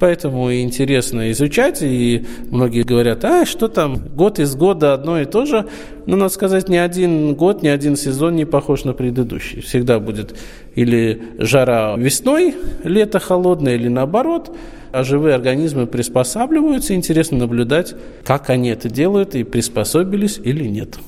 поэтому 0.00 0.50
и 0.50 0.62
интересно 0.62 1.30
изучать, 1.32 1.82
и 1.82 2.26
многие 2.50 2.82
говорят, 2.82 3.24
а 3.24 3.46
что 3.46 3.68
там, 3.68 3.96
год 3.96 4.38
из 4.38 4.54
года 4.54 4.92
одно 4.92 5.20
и 5.20 5.24
то 5.24 5.46
же. 5.46 5.66
Но, 6.06 6.16
надо 6.16 6.32
сказать, 6.32 6.68
ни 6.68 6.76
один 6.76 7.34
год, 7.34 7.62
ни 7.62 7.68
один 7.68 7.96
сезон 7.96 8.34
не 8.34 8.44
похож 8.44 8.84
на 8.84 8.92
предыдущий. 8.92 9.60
Всегда 9.60 10.00
будет 10.00 10.34
или 10.74 11.22
жара 11.38 11.96
весной, 11.96 12.54
лето 12.84 13.18
холодное, 13.18 13.74
или 13.74 13.88
наоборот– 13.88 14.56
а 14.92 15.04
живые 15.04 15.34
организмы 15.34 15.86
приспосабливаются. 15.86 16.94
Интересно 16.94 17.38
наблюдать, 17.38 17.94
как 18.24 18.50
они 18.50 18.68
это 18.68 18.88
делают 18.88 19.34
и 19.34 19.42
приспособились 19.42 20.38
или 20.42 20.64
нет. 20.64 20.98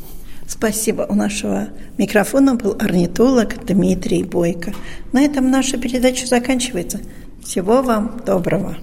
Спасибо. 0.47 1.07
У 1.09 1.15
нашего 1.15 1.69
микрофона 1.99 2.55
был 2.55 2.77
орнитолог 2.79 3.65
Дмитрий 3.65 4.25
Бойко. 4.25 4.73
На 5.13 5.23
этом 5.23 5.51
наша 5.51 5.79
передача 5.79 6.27
заканчивается. 6.27 7.01
Всего 7.43 7.83
вам 7.83 8.21
доброго. 8.27 8.77